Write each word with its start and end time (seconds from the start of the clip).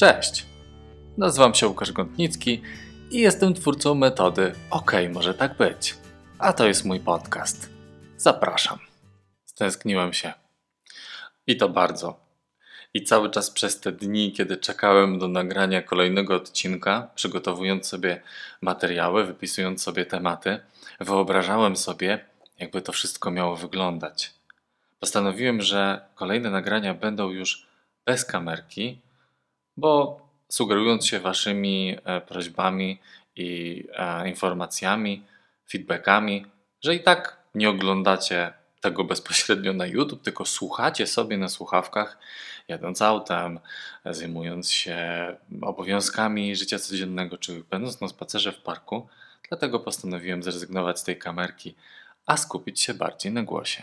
Cześć! 0.00 0.46
Nazywam 1.18 1.54
się 1.54 1.68
Łukasz 1.68 1.92
Gątnicki 1.92 2.62
i 3.10 3.20
jestem 3.20 3.54
twórcą 3.54 3.94
metody 3.94 4.52
OK, 4.70 4.92
może 5.12 5.34
tak 5.34 5.56
być. 5.56 5.94
A 6.38 6.52
to 6.52 6.66
jest 6.66 6.84
mój 6.84 7.00
podcast. 7.00 7.70
Zapraszam. 8.16 8.78
Stęskniłem 9.44 10.12
się. 10.12 10.32
I 11.46 11.56
to 11.56 11.68
bardzo. 11.68 12.20
I 12.94 13.04
cały 13.04 13.30
czas 13.30 13.50
przez 13.50 13.80
te 13.80 13.92
dni, 13.92 14.32
kiedy 14.32 14.56
czekałem 14.56 15.18
do 15.18 15.28
nagrania 15.28 15.82
kolejnego 15.82 16.34
odcinka, 16.34 17.10
przygotowując 17.14 17.86
sobie 17.86 18.22
materiały, 18.62 19.24
wypisując 19.24 19.82
sobie 19.82 20.06
tematy, 20.06 20.60
wyobrażałem 21.00 21.76
sobie, 21.76 22.24
jakby 22.58 22.82
to 22.82 22.92
wszystko 22.92 23.30
miało 23.30 23.56
wyglądać. 23.56 24.34
Postanowiłem, 25.00 25.62
że 25.62 26.00
kolejne 26.14 26.50
nagrania 26.50 26.94
będą 26.94 27.30
już 27.30 27.66
bez 28.06 28.24
kamerki, 28.24 29.00
bo 29.80 30.20
sugerując 30.48 31.06
się 31.06 31.20
Waszymi 31.20 31.96
e, 32.04 32.20
prośbami 32.20 32.98
i 33.36 33.84
e, 33.92 34.28
informacjami, 34.28 35.22
feedbackami, 35.70 36.46
że 36.80 36.94
i 36.94 37.02
tak 37.02 37.36
nie 37.54 37.70
oglądacie 37.70 38.52
tego 38.80 39.04
bezpośrednio 39.04 39.72
na 39.72 39.86
YouTube, 39.86 40.22
tylko 40.22 40.44
słuchacie 40.44 41.06
sobie 41.06 41.38
na 41.38 41.48
słuchawkach, 41.48 42.18
jadąc 42.68 43.02
autem, 43.02 43.60
zajmując 44.04 44.70
się 44.70 44.96
obowiązkami 45.62 46.56
życia 46.56 46.78
codziennego, 46.78 47.38
czy 47.38 47.64
będąc 47.70 48.00
na 48.00 48.08
spacerze 48.08 48.52
w 48.52 48.62
parku. 48.62 49.08
Dlatego 49.48 49.80
postanowiłem 49.80 50.42
zrezygnować 50.42 51.00
z 51.00 51.04
tej 51.04 51.18
kamerki, 51.18 51.74
a 52.26 52.36
skupić 52.36 52.80
się 52.80 52.94
bardziej 52.94 53.32
na 53.32 53.42
głosie. 53.42 53.82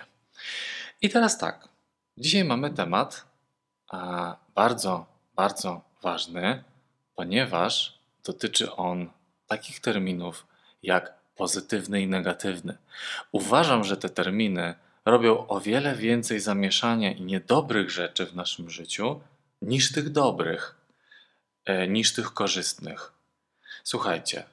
I 1.01 1.09
teraz 1.09 1.37
tak. 1.37 1.69
Dzisiaj 2.17 2.43
mamy 2.43 2.69
temat 2.69 3.25
a, 3.91 4.35
bardzo, 4.55 5.05
bardzo 5.37 5.81
ważny, 6.01 6.63
ponieważ 7.15 7.99
dotyczy 8.23 8.71
on 8.71 9.09
takich 9.47 9.79
terminów 9.79 10.47
jak 10.83 11.13
pozytywny 11.35 12.01
i 12.01 12.07
negatywny. 12.07 12.77
Uważam, 13.31 13.83
że 13.83 13.97
te 13.97 14.09
terminy 14.09 14.75
robią 15.05 15.47
o 15.47 15.59
wiele 15.61 15.95
więcej 15.95 16.39
zamieszania 16.39 17.11
i 17.11 17.21
niedobrych 17.21 17.89
rzeczy 17.91 18.25
w 18.25 18.35
naszym 18.35 18.69
życiu 18.69 19.21
niż 19.61 19.91
tych 19.91 20.09
dobrych, 20.09 20.75
e, 21.65 21.87
niż 21.87 22.13
tych 22.13 22.33
korzystnych. 22.33 23.11
Słuchajcie, 23.83 24.43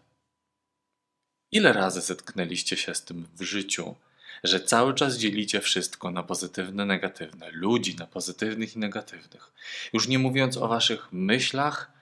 ile 1.53 1.73
razy 1.73 2.01
zetknęliście 2.01 2.77
się 2.77 2.95
z 2.95 3.05
tym 3.05 3.29
w 3.35 3.43
życiu, 3.43 3.95
że 4.43 4.61
cały 4.61 4.95
czas 4.95 5.17
dzielicie 5.17 5.61
wszystko 5.61 6.11
na 6.11 6.23
pozytywne, 6.23 6.87
negatywne, 6.87 7.51
ludzi 7.51 7.97
na 7.97 8.07
pozytywnych 8.07 8.77
i 8.77 8.79
negatywnych. 8.79 9.53
Już 9.93 10.09
nie 10.09 10.19
mówiąc 10.19 10.57
o 10.57 10.69
waszych 10.69 11.13
myślach 11.13 11.93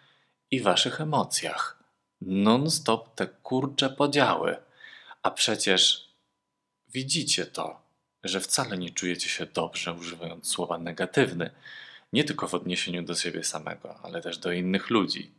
i 0.51 0.61
waszych 0.61 1.01
emocjach. 1.01 1.83
Non-stop 2.21 3.15
te 3.15 3.27
kurcze 3.27 3.91
podziały. 3.91 4.57
A 5.23 5.31
przecież 5.31 6.09
widzicie 6.89 7.47
to, 7.47 7.83
że 8.25 8.41
wcale 8.41 8.79
nie 8.79 8.91
czujecie 8.91 9.29
się 9.29 9.47
dobrze 9.47 9.93
używając 9.93 10.49
słowa 10.49 10.79
negatywny, 10.79 11.51
nie 12.13 12.25
tylko 12.25 12.49
w 12.49 12.55
odniesieniu 12.55 13.03
do 13.03 13.15
siebie 13.15 13.45
samego, 13.45 13.99
ale 14.03 14.23
też 14.23 14.39
do 14.39 14.53
innych 14.53 14.91
ludzi. 14.91 15.31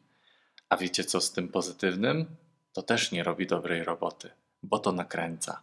A 0.69 0.77
wiecie 0.77 1.03
co 1.03 1.21
z 1.21 1.31
tym 1.31 1.49
pozytywnym? 1.49 2.36
To 2.73 2.81
też 2.81 3.11
nie 3.11 3.23
robi 3.23 3.47
dobrej 3.47 3.83
roboty, 3.83 4.30
bo 4.64 4.80
to 4.80 4.91
nakręca. 4.91 5.61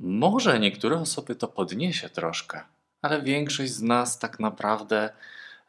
Może 0.00 0.60
niektóre 0.60 0.96
osoby 0.96 1.34
to 1.34 1.48
podniesie 1.48 2.08
troszkę, 2.08 2.60
ale 3.02 3.22
większość 3.22 3.72
z 3.72 3.82
nas 3.82 4.18
tak 4.18 4.40
naprawdę 4.40 5.10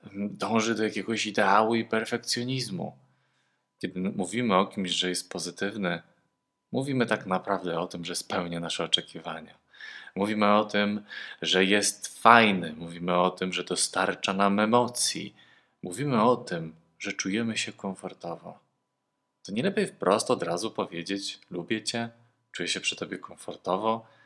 mm, 0.03 0.37
dąży 0.37 0.75
do 0.75 0.83
jakiegoś 0.83 1.25
ideału 1.25 1.75
i 1.75 1.85
perfekcjonizmu. 1.85 2.97
Kiedy 3.79 3.99
mówimy 3.99 4.55
o 4.55 4.65
kimś, 4.65 4.91
że 4.91 5.09
jest 5.09 5.29
pozytywny, 5.29 6.01
mówimy 6.71 7.05
tak 7.05 7.25
naprawdę 7.25 7.79
o 7.79 7.87
tym, 7.87 8.05
że 8.05 8.15
spełnia 8.15 8.59
nasze 8.59 8.83
oczekiwania. 8.83 9.57
Mówimy 10.15 10.53
o 10.53 10.65
tym, 10.65 11.03
że 11.41 11.65
jest 11.65 12.19
fajny, 12.19 12.73
mówimy 12.73 13.17
o 13.17 13.29
tym, 13.29 13.53
że 13.53 13.63
dostarcza 13.63 14.33
nam 14.33 14.59
emocji, 14.59 15.35
mówimy 15.83 16.21
o 16.23 16.35
tym, 16.35 16.75
że 16.99 17.13
czujemy 17.13 17.57
się 17.57 17.73
komfortowo. 17.73 18.59
To 19.45 19.51
nie 19.51 19.63
lepiej 19.63 19.87
wprost 19.87 20.31
od 20.31 20.43
razu 20.43 20.71
powiedzieć: 20.71 21.39
Lubię 21.51 21.83
cię, 21.83 22.09
czuję 22.51 22.69
się 22.69 22.79
przy 22.79 22.95
tobie 22.95 23.17
komfortowo 23.17 24.16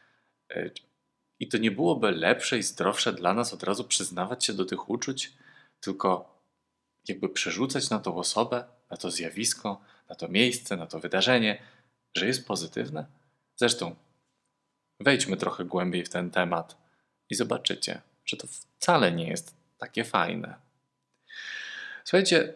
I 1.40 1.48
to 1.48 1.58
nie 1.58 1.72
byłoby 1.72 2.12
lepsze 2.12 2.58
i 2.58 2.64
zdrowsze 2.64 3.14
dla 3.14 3.34
nas 3.34 3.54
od 3.54 3.64
razu 3.64 3.84
przyznawać 3.84 4.46
się 4.46 4.54
do 4.54 4.66
tych 4.66 4.90
uczuć, 4.90 5.34
tylko 5.80 6.40
jakby 7.08 7.30
przerzucać 7.30 7.90
na 7.90 8.00
tą 8.00 8.16
osobę, 8.16 8.64
na 8.90 8.98
to 8.98 9.12
zjawisko, 9.12 9.82
na 10.10 10.16
to 10.16 10.28
miejsce, 10.28 10.78
na 10.78 10.88
to 10.88 11.00
wydarzenie, 11.00 11.62
że 12.18 12.28
jest 12.28 12.48
pozytywne? 12.48 13.06
Zresztą, 13.56 13.96
wejdźmy 15.00 15.38
trochę 15.38 15.66
głębiej 15.66 16.06
w 16.06 16.10
ten 16.10 16.32
temat 16.32 16.78
i 17.30 17.36
zobaczycie, 17.36 18.02
że 18.26 18.38
to 18.38 18.48
wcale 18.48 19.12
nie 19.12 19.28
jest 19.28 19.56
takie 19.78 20.04
fajne. 20.04 20.56
Słuchajcie, 22.04 22.54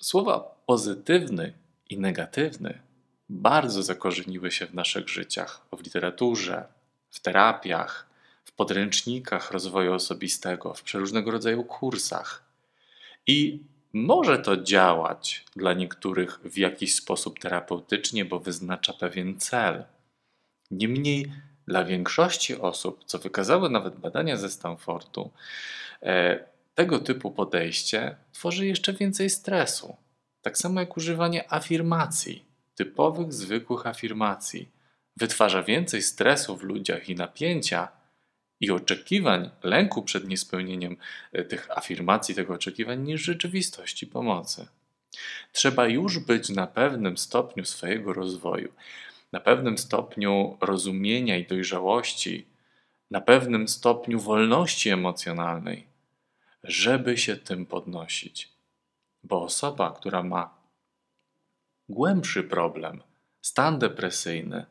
słowa 0.00 0.40
pozytywny 0.66 1.52
i 1.90 1.98
negatywny 1.98 2.82
bardzo 3.28 3.82
zakorzeniły 3.82 4.50
się 4.50 4.66
w 4.66 4.74
naszych 4.74 5.08
życiach, 5.08 5.66
w 5.72 5.82
literaturze, 5.84 6.64
w 7.12 7.20
terapiach, 7.20 8.06
w 8.44 8.52
podręcznikach 8.52 9.50
rozwoju 9.50 9.94
osobistego, 9.94 10.74
w 10.74 10.82
przeróżnego 10.82 11.30
rodzaju 11.30 11.64
kursach. 11.64 12.42
I 13.26 13.62
może 13.92 14.38
to 14.38 14.56
działać 14.56 15.44
dla 15.56 15.72
niektórych 15.72 16.38
w 16.44 16.58
jakiś 16.58 16.94
sposób 16.94 17.38
terapeutycznie, 17.38 18.24
bo 18.24 18.40
wyznacza 18.40 18.92
pewien 18.92 19.40
cel. 19.40 19.84
Niemniej 20.70 21.32
dla 21.66 21.84
większości 21.84 22.56
osób, 22.56 23.04
co 23.04 23.18
wykazały 23.18 23.70
nawet 23.70 23.96
badania 23.96 24.36
ze 24.36 24.50
Stanfordu, 24.50 25.30
e, 26.02 26.44
tego 26.74 26.98
typu 26.98 27.30
podejście 27.30 28.16
tworzy 28.32 28.66
jeszcze 28.66 28.92
więcej 28.92 29.30
stresu. 29.30 29.96
Tak 30.42 30.58
samo 30.58 30.80
jak 30.80 30.96
używanie 30.96 31.52
afirmacji, 31.52 32.44
typowych, 32.74 33.32
zwykłych 33.32 33.86
afirmacji 33.86 34.68
wytwarza 35.16 35.62
więcej 35.62 36.02
stresu 36.02 36.56
w 36.56 36.62
ludziach 36.62 37.08
i 37.08 37.14
napięcia 37.14 37.88
i 38.60 38.70
oczekiwań, 38.70 39.50
lęku 39.62 40.02
przed 40.02 40.28
niespełnieniem 40.28 40.96
e, 41.32 41.44
tych 41.44 41.70
afirmacji, 41.70 42.34
tego 42.34 42.54
oczekiwań, 42.54 43.02
niż 43.02 43.22
rzeczywistości 43.22 44.06
pomocy. 44.06 44.66
Trzeba 45.52 45.86
już 45.86 46.18
być 46.18 46.48
na 46.48 46.66
pewnym 46.66 47.18
stopniu 47.18 47.64
swojego 47.64 48.12
rozwoju, 48.12 48.72
na 49.32 49.40
pewnym 49.40 49.78
stopniu 49.78 50.56
rozumienia 50.60 51.36
i 51.36 51.46
dojrzałości, 51.46 52.46
na 53.10 53.20
pewnym 53.20 53.68
stopniu 53.68 54.20
wolności 54.20 54.90
emocjonalnej, 54.90 55.86
żeby 56.64 57.18
się 57.18 57.36
tym 57.36 57.66
podnosić. 57.66 58.52
Bo 59.24 59.42
osoba, 59.42 59.90
która 59.90 60.22
ma 60.22 60.54
głębszy 61.88 62.42
problem, 62.42 63.02
stan 63.40 63.78
depresyjny, 63.78 64.66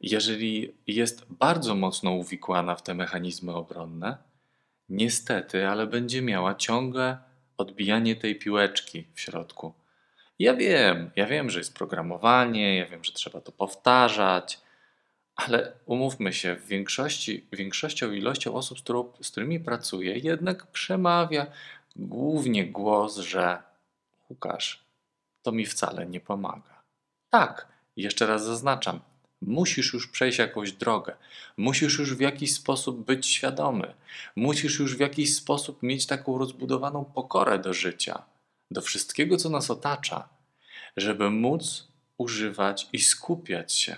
jeżeli 0.00 0.74
jest 0.86 1.24
bardzo 1.32 1.74
mocno 1.74 2.10
uwikłana 2.10 2.74
w 2.74 2.82
te 2.82 2.94
mechanizmy 2.94 3.54
obronne, 3.54 4.16
niestety, 4.88 5.68
ale 5.68 5.86
będzie 5.86 6.22
miała 6.22 6.54
ciągle 6.54 7.18
odbijanie 7.56 8.16
tej 8.16 8.36
piłeczki 8.36 9.04
w 9.14 9.20
środku. 9.20 9.74
Ja 10.38 10.54
wiem, 10.54 11.10
ja 11.16 11.26
wiem, 11.26 11.50
że 11.50 11.58
jest 11.58 11.74
programowanie, 11.74 12.76
ja 12.76 12.86
wiem, 12.86 13.04
że 13.04 13.12
trzeba 13.12 13.40
to 13.40 13.52
powtarzać, 13.52 14.60
ale 15.36 15.72
umówmy 15.86 16.32
się, 16.32 16.56
w 16.56 16.66
większości, 16.66 17.46
większością 17.52 18.12
ilością 18.12 18.54
osób, 18.54 18.78
z, 18.78 18.82
którą, 18.82 19.12
z 19.22 19.30
którymi 19.30 19.60
pracuję, 19.60 20.18
jednak 20.18 20.66
przemawia 20.66 21.46
głównie 21.96 22.66
głos, 22.66 23.16
że 23.16 23.68
Łukasz, 24.30 24.84
to 25.42 25.52
mi 25.52 25.66
wcale 25.66 26.06
nie 26.06 26.20
pomaga. 26.20 26.82
Tak, 27.30 27.68
jeszcze 27.96 28.26
raz 28.26 28.44
zaznaczam, 28.44 29.00
Musisz 29.42 29.92
już 29.92 30.08
przejść 30.08 30.38
jakąś 30.38 30.72
drogę, 30.72 31.16
musisz 31.56 31.98
już 31.98 32.14
w 32.14 32.20
jakiś 32.20 32.54
sposób 32.54 33.04
być 33.04 33.26
świadomy, 33.26 33.94
musisz 34.36 34.78
już 34.78 34.96
w 34.96 35.00
jakiś 35.00 35.34
sposób 35.34 35.82
mieć 35.82 36.06
taką 36.06 36.38
rozbudowaną 36.38 37.04
pokorę 37.04 37.58
do 37.58 37.74
życia, 37.74 38.22
do 38.70 38.80
wszystkiego, 38.82 39.36
co 39.36 39.50
nas 39.50 39.70
otacza, 39.70 40.28
żeby 40.96 41.30
móc 41.30 41.88
używać 42.18 42.88
i 42.92 42.98
skupiać 42.98 43.72
się 43.72 43.96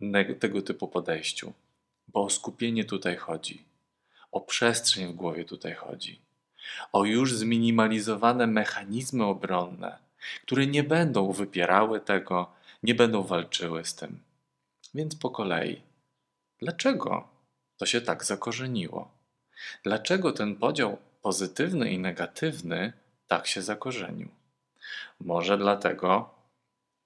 na 0.00 0.18
tego 0.40 0.62
typu 0.62 0.88
podejściu, 0.88 1.52
bo 2.08 2.24
o 2.24 2.30
skupienie 2.30 2.84
tutaj 2.84 3.16
chodzi, 3.16 3.64
o 4.32 4.40
przestrzeń 4.40 5.12
w 5.12 5.16
głowie 5.16 5.44
tutaj 5.44 5.74
chodzi, 5.74 6.20
o 6.92 7.04
już 7.04 7.34
zminimalizowane 7.34 8.46
mechanizmy 8.46 9.24
obronne, 9.24 9.98
które 10.42 10.66
nie 10.66 10.82
będą 10.82 11.32
wypierały 11.32 12.00
tego, 12.00 12.52
nie 12.82 12.94
będą 12.94 13.22
walczyły 13.22 13.84
z 13.84 13.94
tym. 13.94 14.22
Więc 14.94 15.16
po 15.16 15.30
kolei. 15.30 15.82
Dlaczego 16.58 17.28
to 17.76 17.86
się 17.86 18.00
tak 18.00 18.24
zakorzeniło? 18.24 19.10
Dlaczego 19.82 20.32
ten 20.32 20.56
podział 20.56 20.98
pozytywny 21.22 21.90
i 21.90 21.98
negatywny 21.98 22.92
tak 23.26 23.46
się 23.46 23.62
zakorzenił? 23.62 24.28
Może 25.20 25.58
dlatego, 25.58 26.34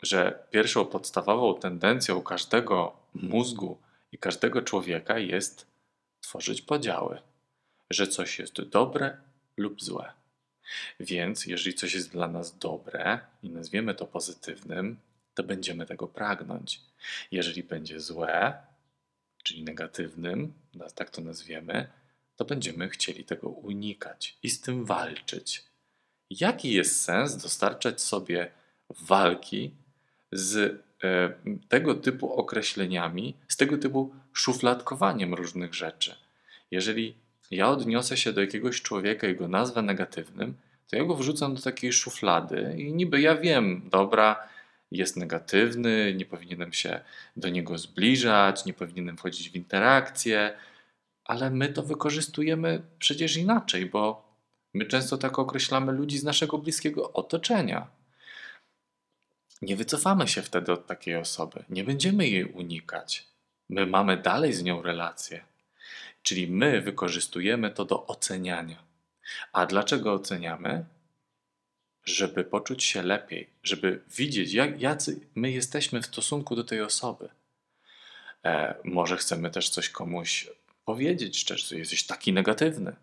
że 0.02 0.46
pierwszą 0.50 0.86
podstawową 0.86 1.60
tendencją 1.60 2.22
każdego 2.22 2.96
mózgu 3.14 3.78
i 4.12 4.18
każdego 4.18 4.62
człowieka 4.62 5.18
jest 5.18 5.66
tworzyć 6.20 6.62
podziały, 6.62 7.20
że 7.90 8.06
coś 8.06 8.38
jest 8.38 8.60
dobre 8.60 9.16
lub 9.56 9.82
złe. 9.82 10.12
Więc 11.00 11.46
jeżeli 11.46 11.76
coś 11.76 11.94
jest 11.94 12.12
dla 12.12 12.28
nas 12.28 12.58
dobre 12.58 13.20
i 13.42 13.50
nazwiemy 13.50 13.94
to 13.94 14.06
pozytywnym, 14.06 15.00
to 15.36 15.42
będziemy 15.42 15.86
tego 15.86 16.08
pragnąć. 16.08 16.80
Jeżeli 17.30 17.62
będzie 17.62 18.00
złe, 18.00 18.58
czyli 19.42 19.64
negatywnym, 19.64 20.52
tak 20.94 21.10
to 21.10 21.20
nazwiemy, 21.20 21.88
to 22.36 22.44
będziemy 22.44 22.88
chcieli 22.88 23.24
tego 23.24 23.48
unikać 23.48 24.38
i 24.42 24.50
z 24.50 24.60
tym 24.60 24.84
walczyć. 24.84 25.64
Jaki 26.30 26.72
jest 26.72 27.02
sens 27.02 27.36
dostarczać 27.36 28.00
sobie 28.00 28.50
walki 28.90 29.74
z 30.32 30.56
e, 31.04 31.32
tego 31.68 31.94
typu 31.94 32.32
określeniami, 32.32 33.34
z 33.48 33.56
tego 33.56 33.78
typu 33.78 34.14
szufladkowaniem 34.32 35.34
różnych 35.34 35.74
rzeczy? 35.74 36.16
Jeżeli 36.70 37.14
ja 37.50 37.68
odniosę 37.68 38.16
się 38.16 38.32
do 38.32 38.40
jakiegoś 38.40 38.82
człowieka 38.82 39.28
i 39.28 39.36
go 39.36 39.48
nazwę 39.48 39.82
negatywnym, 39.82 40.54
to 40.90 40.96
ja 40.96 41.04
go 41.04 41.14
wrzucam 41.14 41.54
do 41.54 41.62
takiej 41.62 41.92
szuflady 41.92 42.74
i 42.78 42.92
niby 42.92 43.20
ja 43.20 43.36
wiem, 43.36 43.88
dobra, 43.90 44.48
jest 44.90 45.16
negatywny, 45.16 46.14
nie 46.16 46.26
powinienem 46.26 46.72
się 46.72 47.00
do 47.36 47.48
niego 47.48 47.78
zbliżać, 47.78 48.64
nie 48.64 48.74
powinienem 48.74 49.16
wchodzić 49.16 49.50
w 49.50 49.56
interakcję, 49.56 50.56
ale 51.24 51.50
my 51.50 51.68
to 51.68 51.82
wykorzystujemy 51.82 52.82
przecież 52.98 53.36
inaczej, 53.36 53.86
bo 53.86 54.26
my 54.74 54.86
często 54.86 55.18
tak 55.18 55.38
określamy 55.38 55.92
ludzi 55.92 56.18
z 56.18 56.24
naszego 56.24 56.58
bliskiego 56.58 57.12
otoczenia. 57.12 57.86
Nie 59.62 59.76
wycofamy 59.76 60.28
się 60.28 60.42
wtedy 60.42 60.72
od 60.72 60.86
takiej 60.86 61.16
osoby, 61.16 61.64
nie 61.68 61.84
będziemy 61.84 62.28
jej 62.28 62.44
unikać. 62.44 63.26
My 63.68 63.86
mamy 63.86 64.16
dalej 64.16 64.52
z 64.52 64.62
nią 64.62 64.82
relację. 64.82 65.44
Czyli 66.22 66.48
my 66.48 66.80
wykorzystujemy 66.80 67.70
to 67.70 67.84
do 67.84 68.06
oceniania. 68.06 68.82
A 69.52 69.66
dlaczego 69.66 70.12
oceniamy? 70.12 70.84
Żeby 72.06 72.44
poczuć 72.44 72.84
się 72.84 73.02
lepiej, 73.02 73.50
żeby 73.62 74.02
widzieć, 74.16 74.52
jak, 74.52 74.80
jacy 74.80 75.20
my 75.34 75.50
jesteśmy 75.50 76.02
w 76.02 76.06
stosunku 76.06 76.56
do 76.56 76.64
tej 76.64 76.82
osoby. 76.82 77.28
E, 78.44 78.74
może 78.84 79.16
chcemy 79.16 79.50
też 79.50 79.68
coś 79.68 79.88
komuś 79.88 80.50
powiedzieć 80.84 81.38
szczerze, 81.38 81.78
jesteś 81.78 82.06
taki 82.06 82.32
negatywny. 82.32 82.96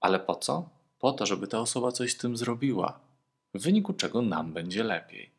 Ale 0.00 0.20
po 0.20 0.34
co? 0.34 0.68
Po 0.98 1.12
to, 1.12 1.26
żeby 1.26 1.46
ta 1.46 1.60
osoba 1.60 1.92
coś 1.92 2.12
z 2.12 2.16
tym 2.16 2.36
zrobiła, 2.36 3.00
w 3.54 3.62
wyniku 3.62 3.92
czego 3.92 4.22
nam 4.22 4.52
będzie 4.52 4.84
lepiej. 4.84 5.30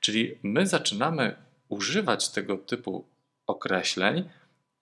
Czyli 0.00 0.38
my 0.42 0.66
zaczynamy 0.66 1.36
używać 1.68 2.28
tego 2.28 2.56
typu 2.56 3.04
określeń 3.46 4.28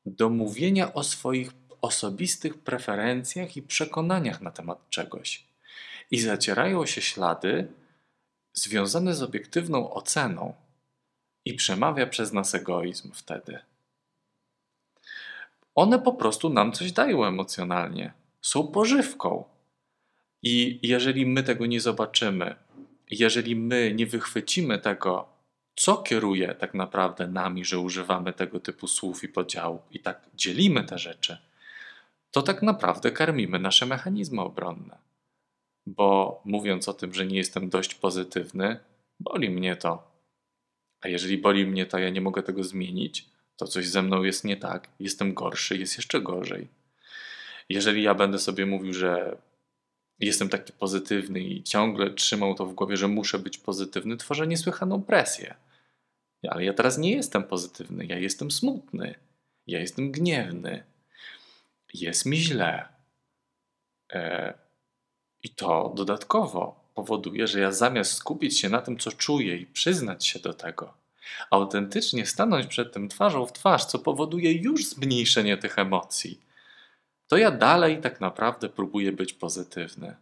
do 0.06 0.30
mówienia 0.30 0.94
o 0.94 1.04
swoich 1.04 1.50
osobistych 1.80 2.58
preferencjach 2.58 3.56
i 3.56 3.62
przekonaniach 3.62 4.40
na 4.40 4.50
temat 4.50 4.90
czegoś. 4.90 5.49
I 6.10 6.20
zacierają 6.20 6.86
się 6.86 7.00
ślady 7.00 7.68
związane 8.52 9.14
z 9.14 9.22
obiektywną 9.22 9.90
oceną, 9.90 10.54
i 11.44 11.54
przemawia 11.54 12.06
przez 12.06 12.32
nas 12.32 12.54
egoizm 12.54 13.12
wtedy. 13.12 13.58
One 15.74 15.98
po 15.98 16.12
prostu 16.12 16.50
nam 16.50 16.72
coś 16.72 16.92
dają 16.92 17.24
emocjonalnie, 17.24 18.12
są 18.40 18.66
pożywką. 18.66 19.44
I 20.42 20.80
jeżeli 20.82 21.26
my 21.26 21.42
tego 21.42 21.66
nie 21.66 21.80
zobaczymy, 21.80 22.54
jeżeli 23.10 23.56
my 23.56 23.92
nie 23.94 24.06
wychwycimy 24.06 24.78
tego, 24.78 25.28
co 25.76 25.96
kieruje 25.96 26.54
tak 26.54 26.74
naprawdę 26.74 27.26
nami, 27.26 27.64
że 27.64 27.78
używamy 27.78 28.32
tego 28.32 28.60
typu 28.60 28.86
słów 28.86 29.24
i 29.24 29.28
podziałów 29.28 29.80
i 29.90 30.00
tak 30.00 30.26
dzielimy 30.34 30.84
te 30.84 30.98
rzeczy, 30.98 31.38
to 32.30 32.42
tak 32.42 32.62
naprawdę 32.62 33.10
karmimy 33.10 33.58
nasze 33.58 33.86
mechanizmy 33.86 34.40
obronne. 34.40 35.09
Bo 35.86 36.40
mówiąc 36.44 36.88
o 36.88 36.94
tym, 36.94 37.14
że 37.14 37.26
nie 37.26 37.36
jestem 37.36 37.70
dość 37.70 37.94
pozytywny, 37.94 38.80
boli 39.20 39.50
mnie 39.50 39.76
to. 39.76 40.10
A 41.00 41.08
jeżeli 41.08 41.38
boli 41.38 41.66
mnie 41.66 41.86
to, 41.86 41.98
ja 41.98 42.10
nie 42.10 42.20
mogę 42.20 42.42
tego 42.42 42.64
zmienić, 42.64 43.26
to 43.56 43.66
coś 43.66 43.88
ze 43.88 44.02
mną 44.02 44.22
jest 44.22 44.44
nie 44.44 44.56
tak, 44.56 44.88
jestem 45.00 45.34
gorszy, 45.34 45.76
jest 45.78 45.96
jeszcze 45.96 46.20
gorzej. 46.20 46.68
Jeżeli 47.68 48.02
ja 48.02 48.14
będę 48.14 48.38
sobie 48.38 48.66
mówił, 48.66 48.94
że 48.94 49.36
jestem 50.20 50.48
taki 50.48 50.72
pozytywny 50.72 51.40
i 51.40 51.62
ciągle 51.62 52.10
trzymał 52.10 52.54
to 52.54 52.66
w 52.66 52.74
głowie, 52.74 52.96
że 52.96 53.08
muszę 53.08 53.38
być 53.38 53.58
pozytywny, 53.58 54.16
tworzę 54.16 54.46
niesłychaną 54.46 55.02
presję. 55.02 55.54
Ale 56.48 56.64
ja 56.64 56.74
teraz 56.74 56.98
nie 56.98 57.12
jestem 57.12 57.44
pozytywny, 57.44 58.06
ja 58.06 58.18
jestem 58.18 58.50
smutny, 58.50 59.14
ja 59.66 59.80
jestem 59.80 60.12
gniewny, 60.12 60.84
jest 61.94 62.26
mi 62.26 62.36
źle. 62.36 62.88
E, 64.12 64.54
I 65.42 65.50
to 65.50 65.92
dodatkowo 65.96 66.80
powoduje, 66.94 67.46
że 67.46 67.60
ja 67.60 67.72
zamiast 67.72 68.12
skupić 68.12 68.60
się 68.60 68.68
na 68.68 68.82
tym, 68.82 68.98
co 68.98 69.12
czuję 69.12 69.56
i 69.56 69.66
przyznać 69.66 70.26
się 70.26 70.38
do 70.38 70.54
tego, 70.54 70.94
autentycznie 71.50 72.26
stanąć 72.26 72.66
przed 72.66 72.92
tym 72.92 73.08
twarzą 73.08 73.46
w 73.46 73.52
twarz, 73.52 73.84
co 73.84 73.98
powoduje 73.98 74.52
już 74.52 74.86
zmniejszenie 74.86 75.56
tych 75.56 75.78
emocji, 75.78 76.40
to 77.28 77.36
ja 77.36 77.50
dalej 77.50 78.00
tak 78.00 78.20
naprawdę 78.20 78.68
próbuję 78.68 79.12
być 79.12 79.32
pozytywny. 79.32 80.16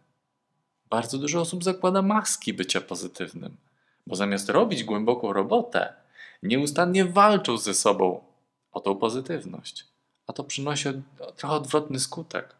Bardzo 0.89 1.17
dużo 1.17 1.41
osób 1.41 1.63
zakłada 1.63 2.01
maski 2.01 2.53
bycia 2.53 2.81
pozytywnym, 2.81 3.57
bo 4.07 4.15
zamiast 4.15 4.49
robić 4.49 4.83
głęboką 4.83 5.33
robotę, 5.33 5.93
nieustannie 6.43 7.05
walczą 7.05 7.57
ze 7.57 7.73
sobą 7.73 8.23
o 8.71 8.79
tą 8.79 8.95
pozytywność 8.95 9.85
a 10.29 10.33
to 10.33 10.43
przynosi 10.43 10.89
trochę 11.35 11.55
odwrotny 11.55 11.99
skutek. 11.99 12.55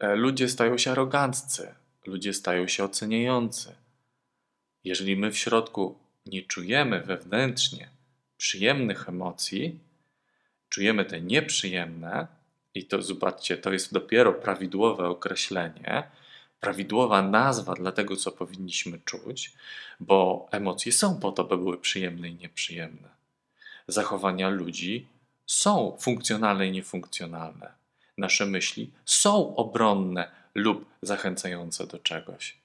E, 0.00 0.16
ludzie 0.16 0.48
stają 0.48 0.78
się 0.78 0.90
aroganccy, 0.90 1.74
ludzie 2.06 2.34
stają 2.34 2.68
się 2.68 2.84
oceniający. 2.84 3.74
Jeżeli 4.84 5.16
my 5.16 5.30
w 5.30 5.38
środku 5.38 5.98
nie 6.26 6.42
czujemy 6.42 7.00
wewnętrznie 7.00 7.88
przyjemnych 8.36 9.08
emocji, 9.08 9.78
czujemy 10.68 11.04
te 11.04 11.20
nieprzyjemne, 11.20 12.26
i 12.74 12.84
to 12.84 13.02
zobaczcie, 13.02 13.56
to 13.56 13.72
jest 13.72 13.92
dopiero 13.92 14.32
prawidłowe 14.32 15.08
określenie, 15.08 16.02
prawidłowa 16.60 17.22
nazwa 17.22 17.74
dla 17.74 17.92
tego, 17.92 18.16
co 18.16 18.32
powinniśmy 18.32 18.98
czuć, 19.04 19.52
bo 20.00 20.48
emocje 20.50 20.92
są 20.92 21.20
po 21.20 21.32
to, 21.32 21.44
by 21.44 21.56
były 21.56 21.78
przyjemne 21.78 22.28
i 22.28 22.34
nieprzyjemne. 22.34 23.08
Zachowania 23.88 24.48
ludzi 24.48 25.06
są 25.46 25.96
funkcjonalne 26.00 26.68
i 26.68 26.72
niefunkcjonalne. 26.72 27.79
Nasze 28.20 28.46
myśli 28.46 28.90
są 29.04 29.56
obronne 29.56 30.30
lub 30.54 30.90
zachęcające 31.02 31.86
do 31.86 31.98
czegoś. 31.98 32.58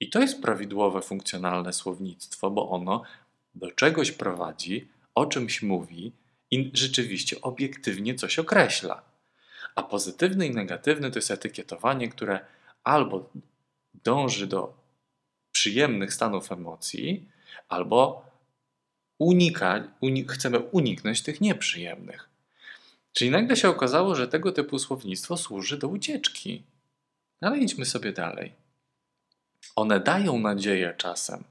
I 0.00 0.10
to 0.10 0.20
jest 0.20 0.42
prawidłowe, 0.42 1.02
funkcjonalne 1.02 1.72
słownictwo, 1.72 2.50
bo 2.50 2.70
ono 2.70 3.02
do 3.54 3.70
czegoś 3.70 4.12
prowadzi, 4.12 4.88
o 5.14 5.26
czymś 5.26 5.62
mówi 5.62 6.12
i 6.50 6.70
rzeczywiście 6.74 7.40
obiektywnie 7.40 8.14
coś 8.14 8.38
określa. 8.38 9.02
A 9.74 9.82
pozytywny 9.82 10.46
i 10.46 10.54
negatywny 10.54 11.10
to 11.10 11.18
jest 11.18 11.30
etykietowanie, 11.30 12.08
które 12.08 12.40
albo 12.84 13.30
dąży 13.94 14.46
do 14.46 14.74
przyjemnych 15.52 16.14
stanów 16.14 16.52
emocji, 16.52 17.28
albo 17.68 18.24
unika, 19.18 19.84
unik, 20.00 20.32
chcemy 20.32 20.58
uniknąć 20.58 21.22
tych 21.22 21.40
nieprzyjemnych. 21.40 22.29
Czyli 23.12 23.30
nagle 23.30 23.56
się 23.56 23.68
okazało, 23.68 24.14
że 24.14 24.28
tego 24.28 24.52
typu 24.52 24.78
słownictwo 24.78 25.36
służy 25.36 25.78
do 25.78 25.88
ucieczki. 25.88 26.62
Ale 27.40 27.58
idźmy 27.58 27.84
sobie 27.84 28.12
dalej. 28.12 28.52
One 29.76 30.00
dają 30.00 30.38
nadzieję 30.38 30.94
czasem, 30.96 31.44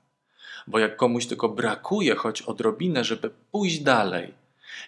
bo 0.68 0.80
jak 0.80 0.96
komuś 0.98 1.25
tylko 1.25 1.50
brakuje 1.50 2.16
choć 2.16 2.42
odrobinę, 2.42 3.04
żeby 3.04 3.30
pójść 3.51 3.80
dalej 3.80 4.34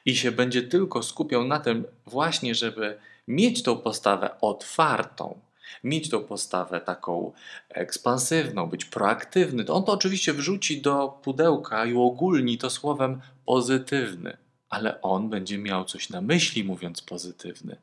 i 0.06 0.16
się 0.16 0.32
będzie 0.32 0.64
tylko 0.64 1.04
skupiał 1.04 1.44
na 1.44 1.60
tym 1.60 1.86
właśnie, 2.06 2.56
żeby 2.56 3.00
mieć 3.28 3.64
tą 3.64 3.78
postawę 3.78 4.30
otwartą, 4.42 5.40
mieć 5.84 6.10
tą 6.10 6.24
postawę 6.24 6.82
taką 6.82 7.32
ekspansywną, 7.70 8.68
być 8.68 8.86
proaktywny, 8.86 9.64
to 9.66 9.74
on 9.74 9.84
to 9.84 9.92
oczywiście 9.92 10.34
wrzuci 10.34 10.82
do 10.82 11.20
pudełka 11.24 11.86
i 11.86 11.94
uogólni 11.94 12.58
to 12.58 12.70
słowem 12.70 13.22
pozytywny, 13.46 14.38
ale 14.72 15.02
on 15.02 15.30
będzie 15.30 15.58
miał 15.58 15.86
coś 15.86 16.10
na 16.10 16.22
myśli, 16.22 16.64
mówiąc 16.64 17.02
pozytywny. 17.02 17.78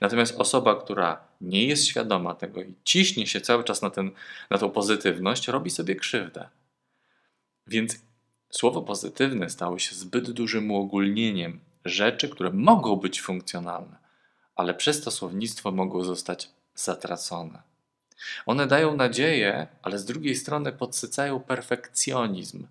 Natomiast 0.00 0.40
osoba, 0.40 0.80
która 0.80 1.20
nie 1.40 1.66
jest 1.66 1.86
świadoma 1.86 2.34
tego 2.34 2.62
i 2.62 2.74
ciśnie 2.84 3.26
się 3.26 3.40
cały 3.40 3.64
czas 3.64 3.82
na, 3.82 3.90
ten, 3.90 4.10
na 4.50 4.58
tą 4.58 4.70
pozytywność, 4.70 5.48
robi 5.48 5.70
sobie 5.70 5.96
krzywdę. 5.96 6.48
Więc 7.66 7.96
słowo 8.50 8.82
pozytywne 8.82 9.50
stało 9.50 9.78
się 9.78 9.94
zbyt 9.94 10.30
dużym 10.30 10.70
uogólnieniem 10.70 11.60
rzeczy, 11.84 12.28
które 12.28 12.50
mogą 12.50 12.96
być 12.96 13.20
funkcjonalne, 13.20 13.96
ale 14.56 14.74
przez 14.74 15.02
to 15.02 15.10
słownictwo 15.10 15.72
mogą 15.72 16.04
zostać 16.04 16.50
zatracone. 16.74 17.62
One 18.46 18.66
dają 18.66 18.96
nadzieję, 18.96 19.66
ale 19.82 19.98
z 19.98 20.04
drugiej 20.04 20.36
strony 20.36 20.72
podsycają 20.72 21.40
perfekcjonizm. 21.40 22.66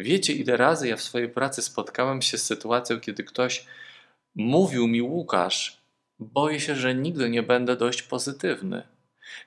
Wiecie, 0.00 0.32
ile 0.32 0.56
razy 0.56 0.88
ja 0.88 0.96
w 0.96 1.02
swojej 1.02 1.28
pracy 1.28 1.62
spotkałem 1.62 2.22
się 2.22 2.38
z 2.38 2.42
sytuacją, 2.42 3.00
kiedy 3.00 3.24
ktoś 3.24 3.66
mówił 4.34 4.88
mi, 4.88 5.02
Łukasz, 5.02 5.80
boję 6.18 6.60
się, 6.60 6.76
że 6.76 6.94
nigdy 6.94 7.30
nie 7.30 7.42
będę 7.42 7.76
dość 7.76 8.02
pozytywny, 8.02 8.82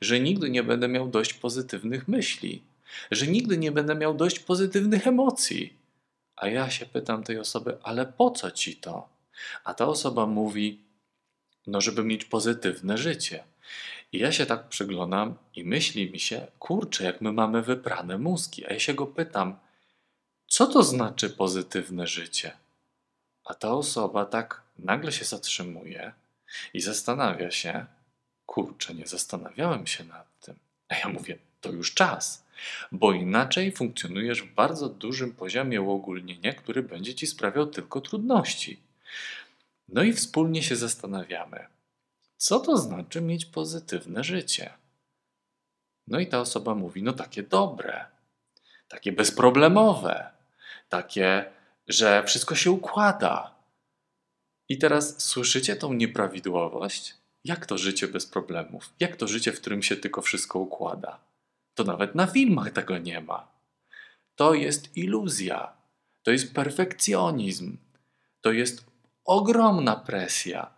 że 0.02 0.20
nigdy 0.20 0.50
nie 0.50 0.64
będę 0.64 0.88
miał 0.88 1.08
dość 1.08 1.34
pozytywnych 1.34 2.08
myśli, 2.08 2.64
że 3.12 3.28
nigdy 3.28 3.58
nie 3.58 3.72
będę 3.72 3.96
miał 3.96 4.14
dość 4.14 4.40
pozytywnych 4.40 5.08
emocji. 5.08 5.74
A 6.36 6.48
ja 6.48 6.70
się 6.70 6.86
pytam 6.86 7.24
tej 7.24 7.38
osoby, 7.40 7.78
ale 7.84 8.06
po 8.06 8.32
co 8.32 8.52
ci 8.52 8.76
to? 8.76 9.10
A 9.64 9.74
ta 9.74 9.88
osoba 9.88 10.26
mówi, 10.26 10.82
no, 11.68 11.82
żeby 11.82 12.04
mieć 12.04 12.26
pozytywne 12.26 12.98
życie. 12.98 13.44
I 14.12 14.20
ja 14.20 14.32
się 14.32 14.46
tak 14.46 14.68
przyglądam 14.68 15.36
i 15.56 15.64
myśli 15.64 16.12
mi 16.12 16.20
się, 16.20 16.48
kurczę, 16.60 17.04
jak 17.04 17.22
my 17.22 17.32
mamy 17.32 17.62
wyprane 17.62 18.18
mózgi. 18.18 18.66
A 18.66 18.74
ja 18.74 18.80
się 18.80 18.94
go 18.94 19.08
pytam, 19.08 19.58
co 20.54 20.68
to 20.68 20.84
znaczy 20.84 21.30
pozytywne 21.30 22.08
życie? 22.08 22.52
A 23.46 23.54
ta 23.54 23.74
osoba 23.74 24.26
tak 24.26 24.62
nagle 24.80 25.12
się 25.12 25.26
zatrzymuje 25.26 26.14
i 26.74 26.82
zastanawia 26.82 27.52
się, 27.52 27.86
kurczę, 28.46 28.94
nie 28.94 29.08
zastanawiałem 29.08 29.88
się 29.88 30.04
nad 30.04 30.40
tym. 30.40 30.56
A 30.90 30.96
ja 30.96 31.10
mówię, 31.10 31.38
to 31.62 31.72
już 31.72 31.94
czas, 31.94 32.46
bo 32.92 33.14
inaczej 33.14 33.72
funkcjonujesz 33.72 34.42
w 34.42 34.54
bardzo 34.54 34.90
dużym 34.90 35.32
poziomie 35.32 35.82
uogólnienia, 35.82 36.54
który 36.54 36.84
będzie 36.84 37.16
ci 37.16 37.28
sprawiał 37.28 37.68
tylko 37.68 38.02
trudności. 38.02 38.80
No 39.90 40.04
i 40.04 40.14
wspólnie 40.14 40.64
się 40.64 40.76
zastanawiamy, 40.76 41.68
co 42.38 42.60
to 42.60 42.78
znaczy 42.78 43.22
mieć 43.22 43.46
pozytywne 43.46 44.24
życie. 44.24 44.74
No 46.08 46.20
i 46.20 46.28
ta 46.28 46.40
osoba 46.40 46.76
mówi, 46.76 47.04
no 47.04 47.14
takie 47.14 47.44
dobre, 47.44 48.06
takie 48.88 49.12
bezproblemowe, 49.12 50.34
takie, 50.94 51.46
że 51.88 52.24
wszystko 52.24 52.56
się 52.56 52.72
układa. 52.72 53.56
I 54.70 54.78
teraz 54.78 55.24
słyszycie 55.24 55.76
tą 55.76 55.94
nieprawidłowość? 55.94 57.16
Jak 57.44 57.66
to 57.66 57.78
życie 57.78 58.08
bez 58.08 58.26
problemów? 58.26 58.94
Jak 59.00 59.16
to 59.16 59.28
życie, 59.28 59.52
w 59.52 59.62
którym 59.62 59.84
się 59.84 59.96
tylko 59.96 60.22
wszystko 60.22 60.60
układa? 60.60 61.20
To 61.74 61.84
nawet 61.84 62.16
na 62.16 62.28
filmach 62.28 62.72
tego 62.72 62.98
nie 62.98 63.22
ma. 63.22 63.48
To 64.36 64.54
jest 64.54 64.98
iluzja. 64.98 65.74
To 66.24 66.32
jest 66.32 66.54
perfekcjonizm. 66.54 67.78
To 68.42 68.52
jest 68.52 68.86
ogromna 69.26 69.96
presja. 69.96 70.74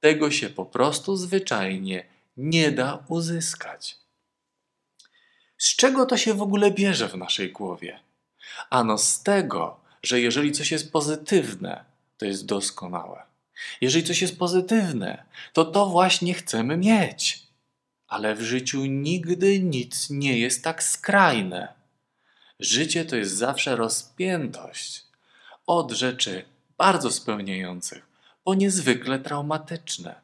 Tego 0.00 0.30
się 0.30 0.48
po 0.48 0.66
prostu 0.66 1.16
zwyczajnie 1.16 2.06
nie 2.36 2.70
da 2.70 3.04
uzyskać. 3.08 3.96
Z 5.58 5.76
czego 5.76 6.06
to 6.06 6.16
się 6.16 6.34
w 6.34 6.42
ogóle 6.42 6.70
bierze 6.70 7.08
w 7.08 7.16
naszej 7.16 7.52
głowie? 7.52 8.05
Ano 8.70 8.98
z 8.98 9.22
tego, 9.22 9.80
że 10.02 10.20
jeżeli 10.20 10.52
coś 10.52 10.70
jest 10.70 10.92
pozytywne, 10.92 11.84
to 12.18 12.26
jest 12.26 12.46
doskonałe. 12.46 13.22
Jeżeli 13.80 14.04
coś 14.04 14.22
jest 14.22 14.38
pozytywne, 14.38 15.24
to 15.52 15.64
to 15.64 15.86
właśnie 15.86 16.34
chcemy 16.34 16.76
mieć. 16.76 17.42
Ale 18.08 18.34
w 18.34 18.42
życiu 18.42 18.84
nigdy 18.84 19.60
nic 19.60 20.10
nie 20.10 20.38
jest 20.38 20.64
tak 20.64 20.82
skrajne. 20.82 21.68
Życie 22.60 23.04
to 23.04 23.16
jest 23.16 23.36
zawsze 23.36 23.76
rozpiętość 23.76 25.04
od 25.66 25.92
rzeczy 25.92 26.44
bardzo 26.78 27.10
spełniających 27.10 28.06
po 28.44 28.54
niezwykle 28.54 29.18
traumatyczne. 29.18 30.14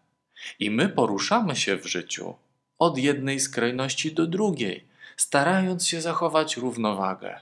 I 0.58 0.70
my 0.70 0.88
poruszamy 0.88 1.56
się 1.56 1.76
w 1.76 1.86
życiu 1.86 2.34
od 2.78 2.98
jednej 2.98 3.40
skrajności 3.40 4.14
do 4.14 4.26
drugiej, 4.26 4.84
starając 5.16 5.86
się 5.86 6.00
zachować 6.00 6.56
równowagę. 6.56 7.40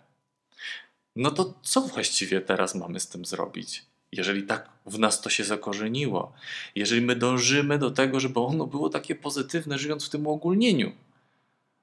No 1.16 1.30
to 1.30 1.54
co 1.62 1.80
właściwie 1.80 2.40
teraz 2.40 2.74
mamy 2.74 3.00
z 3.00 3.08
tym 3.08 3.24
zrobić? 3.24 3.84
Jeżeli 4.12 4.42
tak 4.42 4.68
w 4.86 4.98
nas 4.98 5.20
to 5.20 5.30
się 5.30 5.44
zakorzeniło, 5.44 6.32
jeżeli 6.74 7.02
my 7.02 7.16
dążymy 7.16 7.78
do 7.78 7.90
tego, 7.90 8.20
żeby 8.20 8.40
ono 8.40 8.66
było 8.66 8.88
takie 8.88 9.14
pozytywne, 9.14 9.78
żyjąc 9.78 10.06
w 10.06 10.10
tym 10.10 10.26
uogólnieniu, 10.26 10.92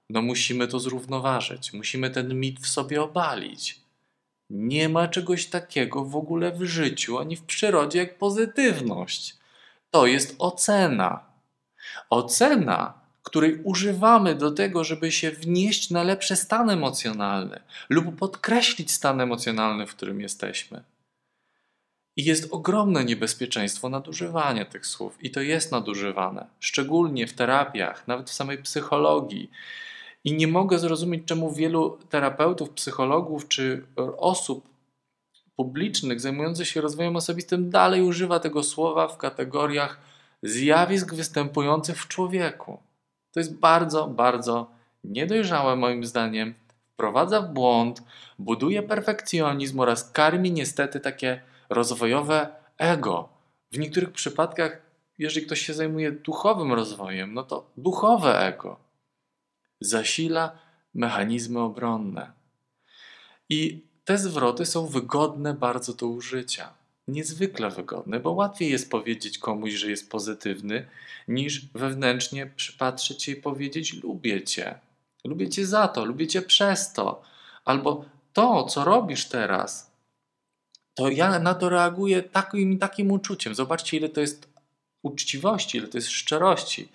no 0.10 0.22
musimy 0.22 0.68
to 0.68 0.80
zrównoważyć, 0.80 1.74
musimy 1.74 2.10
ten 2.10 2.40
mit 2.40 2.60
w 2.60 2.68
sobie 2.68 3.02
obalić. 3.02 3.82
Nie 4.50 4.90
ma 4.90 5.08
czegoś 5.08 5.46
takiego 5.46 6.06
w 6.06 6.16
ogóle 6.16 6.52
w 6.52 6.64
życiu 6.64 7.18
ani 7.18 7.36
w 7.36 7.44
przyrodzie 7.44 8.00
jak 8.00 8.18
pozytywność. 8.18 9.36
To 9.92 10.08
jest 10.08 10.36
ocena. 10.40 11.26
Ocena, 12.10 12.94
której 13.28 13.60
używamy 13.64 14.36
do 14.36 14.52
tego, 14.52 14.84
żeby 14.84 15.12
się 15.12 15.32
wnieść 15.32 15.90
na 15.90 16.04
lepszy 16.04 16.36
stan 16.36 16.70
emocjonalny 16.70 17.60
lub 17.90 18.16
podkreślić 18.16 18.92
stan 18.92 19.22
emocjonalny, 19.22 19.88
w 19.88 19.96
którym 19.96 20.22
jesteśmy. 20.22 20.84
I 22.16 22.24
jest 22.24 22.48
ogromne 22.52 23.06
niebezpieczeństwo 23.06 23.90
nadużywania 23.90 24.66
tych 24.66 24.86
słów, 24.86 25.24
i 25.24 25.32
to 25.32 25.42
jest 25.42 25.72
nadużywane, 25.72 26.48
szczególnie 26.60 27.28
w 27.28 27.34
terapiach, 27.34 28.08
nawet 28.08 28.30
w 28.30 28.34
samej 28.34 28.58
psychologii. 28.58 29.52
I 30.24 30.34
nie 30.34 30.48
mogę 30.48 30.80
zrozumieć, 30.80 31.26
czemu 31.26 31.54
wielu 31.54 31.98
terapeutów, 32.10 32.70
psychologów 32.70 33.48
czy 33.48 33.84
osób 34.18 34.70
publicznych 35.56 36.22
zajmujących 36.22 36.68
się 36.68 36.82
rozwojem 36.82 37.16
osobistym 37.16 37.70
dalej 37.70 38.02
używa 38.02 38.40
tego 38.40 38.64
słowa 38.64 39.08
w 39.08 39.18
kategoriach 39.18 40.00
zjawisk 40.44 41.14
występujących 41.14 41.98
w 42.02 42.08
człowieku. 42.08 42.80
To 43.38 43.42
jest 43.42 43.56
bardzo, 43.56 44.08
bardzo 44.08 44.72
niedojrzałe 45.04 45.76
moim 45.76 46.06
zdaniem. 46.06 46.54
Wprowadza 46.94 47.42
w 47.42 47.54
błąd, 47.54 48.04
buduje 48.40 48.84
perfekcjonizm 48.84 49.80
oraz 49.80 50.12
karmi 50.12 50.52
niestety 50.52 51.00
takie 51.00 51.42
rozwojowe 51.70 52.50
ego. 52.78 53.30
W 53.72 53.78
niektórych 53.80 54.12
przypadkach, 54.12 54.82
jeżeli 55.18 55.46
ktoś 55.46 55.62
się 55.62 55.74
zajmuje 55.74 56.12
duchowym 56.12 56.74
rozwojem, 56.74 57.34
no 57.34 57.44
to 57.44 57.72
duchowe 57.78 58.40
ego 58.40 58.80
zasila 59.80 60.52
mechanizmy 60.94 61.60
obronne. 61.60 62.32
I 63.50 63.86
te 64.06 64.18
zwroty 64.18 64.66
są 64.66 64.88
wygodne 64.88 65.54
bardzo 65.54 65.94
do 65.94 66.08
użycia. 66.08 66.74
Niezwykle 67.08 67.70
wygodne, 67.70 68.20
bo 68.20 68.32
łatwiej 68.32 68.72
jest 68.72 68.92
powiedzieć 68.92 69.38
komuś, 69.38 69.74
że 69.74 69.90
jest 69.90 70.12
pozytywny, 70.12 70.88
niż 71.28 71.66
wewnętrznie 71.66 72.46
przypatrzeć 72.56 73.24
się 73.24 73.32
i 73.32 73.36
powiedzieć: 73.36 74.04
Lubię 74.04 74.44
cię. 74.44 74.80
Lubię 75.24 75.50
cię 75.50 75.66
za 75.66 75.88
to, 75.88 76.06
lubię 76.06 76.28
cię 76.28 76.42
przez 76.42 76.94
to. 76.94 77.22
Albo 77.66 78.06
to, 78.34 78.64
co 78.64 78.84
robisz 78.84 79.26
teraz, 79.26 79.92
to 80.94 81.10
ja 81.10 81.40
na 81.40 81.54
to 81.54 81.70
reaguję 81.70 82.24
takim 82.24 82.80
takim 82.80 83.12
uczuciem. 83.12 83.56
Zobaczcie, 83.56 83.98
ile 83.98 84.10
to 84.10 84.22
jest 84.22 84.48
uczciwości, 85.04 85.78
ile 85.78 85.88
to 85.88 85.98
jest 85.98 86.10
szczerości 86.10 86.90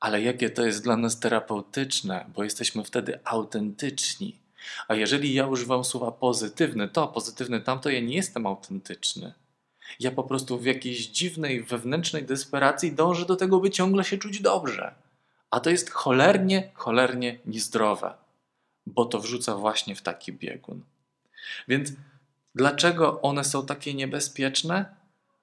ale 0.00 0.22
jakie 0.22 0.50
to 0.50 0.66
jest 0.66 0.84
dla 0.84 0.96
nas 0.96 1.20
terapeutyczne, 1.20 2.24
bo 2.34 2.44
jesteśmy 2.44 2.84
wtedy 2.84 3.18
autentyczni. 3.24 4.36
A 4.88 4.94
jeżeli 4.94 5.34
ja 5.34 5.46
używam 5.46 5.84
słowa 5.84 6.12
pozytywny, 6.12 6.88
to 6.88 7.08
pozytywny 7.08 7.60
tamto, 7.60 7.90
ja 7.90 8.00
nie 8.00 8.16
jestem 8.16 8.46
autentyczny. 8.46 9.32
Ja 10.00 10.10
po 10.10 10.22
prostu 10.22 10.58
w 10.58 10.64
jakiejś 10.64 11.06
dziwnej 11.06 11.62
wewnętrznej 11.62 12.24
desperacji 12.24 12.92
dążę 12.92 13.26
do 13.26 13.36
tego, 13.36 13.60
by 13.60 13.70
ciągle 13.70 14.04
się 14.04 14.18
czuć 14.18 14.40
dobrze. 14.40 14.94
A 15.50 15.60
to 15.60 15.70
jest 15.70 15.90
cholernie, 15.90 16.70
cholernie 16.74 17.38
niezdrowe, 17.46 18.14
bo 18.86 19.04
to 19.04 19.20
wrzuca 19.20 19.56
właśnie 19.56 19.94
w 19.96 20.02
taki 20.02 20.32
biegun. 20.32 20.82
Więc 21.68 21.92
dlaczego 22.54 23.20
one 23.20 23.44
są 23.44 23.66
takie 23.66 23.94
niebezpieczne? 23.94 24.96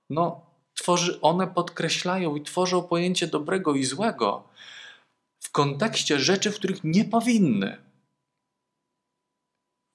No, 0.10 0.46
tworzy, 0.74 1.22
one 1.22 1.48
podkreślają 1.48 2.36
i 2.36 2.42
tworzą 2.42 2.84
pojęcie 2.84 3.28
dobrego 3.28 3.76
i 3.76 3.84
złego 3.84 4.44
w 5.40 5.52
kontekście 5.52 6.20
rzeczy, 6.20 6.52
w 6.52 6.56
których 6.56 6.84
nie 6.84 7.06
powinny. 7.06 7.87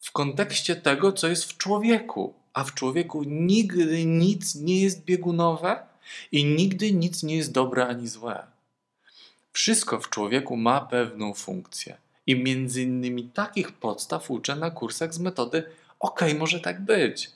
W 0.02 0.12
kontekście 0.12 0.76
tego, 0.76 1.12
co 1.12 1.28
jest 1.28 1.44
w 1.44 1.56
człowieku. 1.56 2.34
A 2.52 2.64
w 2.64 2.74
człowieku 2.74 3.22
nigdy 3.26 4.06
nic 4.06 4.54
nie 4.54 4.82
jest 4.82 5.04
biegunowe 5.04 5.86
i 6.32 6.44
nigdy 6.44 6.92
nic 6.92 7.22
nie 7.22 7.36
jest 7.36 7.52
dobre 7.52 7.86
ani 7.86 8.08
złe. 8.08 8.46
Wszystko 9.52 10.00
w 10.00 10.10
człowieku 10.10 10.56
ma 10.56 10.80
pewną 10.80 11.34
funkcję. 11.34 11.96
I 12.26 12.36
między 12.36 12.82
innymi 12.82 13.24
takich 13.24 13.72
podstaw 13.72 14.30
uczę 14.30 14.56
na 14.56 14.70
kursach 14.70 15.14
z 15.14 15.18
metody 15.18 15.64
OK, 16.00 16.20
może 16.38 16.60
tak 16.60 16.80
być. 16.80 17.30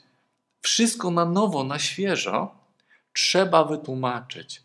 Wszystko 0.61 1.11
na 1.11 1.25
nowo, 1.25 1.63
na 1.63 1.79
świeżo 1.79 2.55
trzeba 3.13 3.63
wytłumaczyć. 3.63 4.61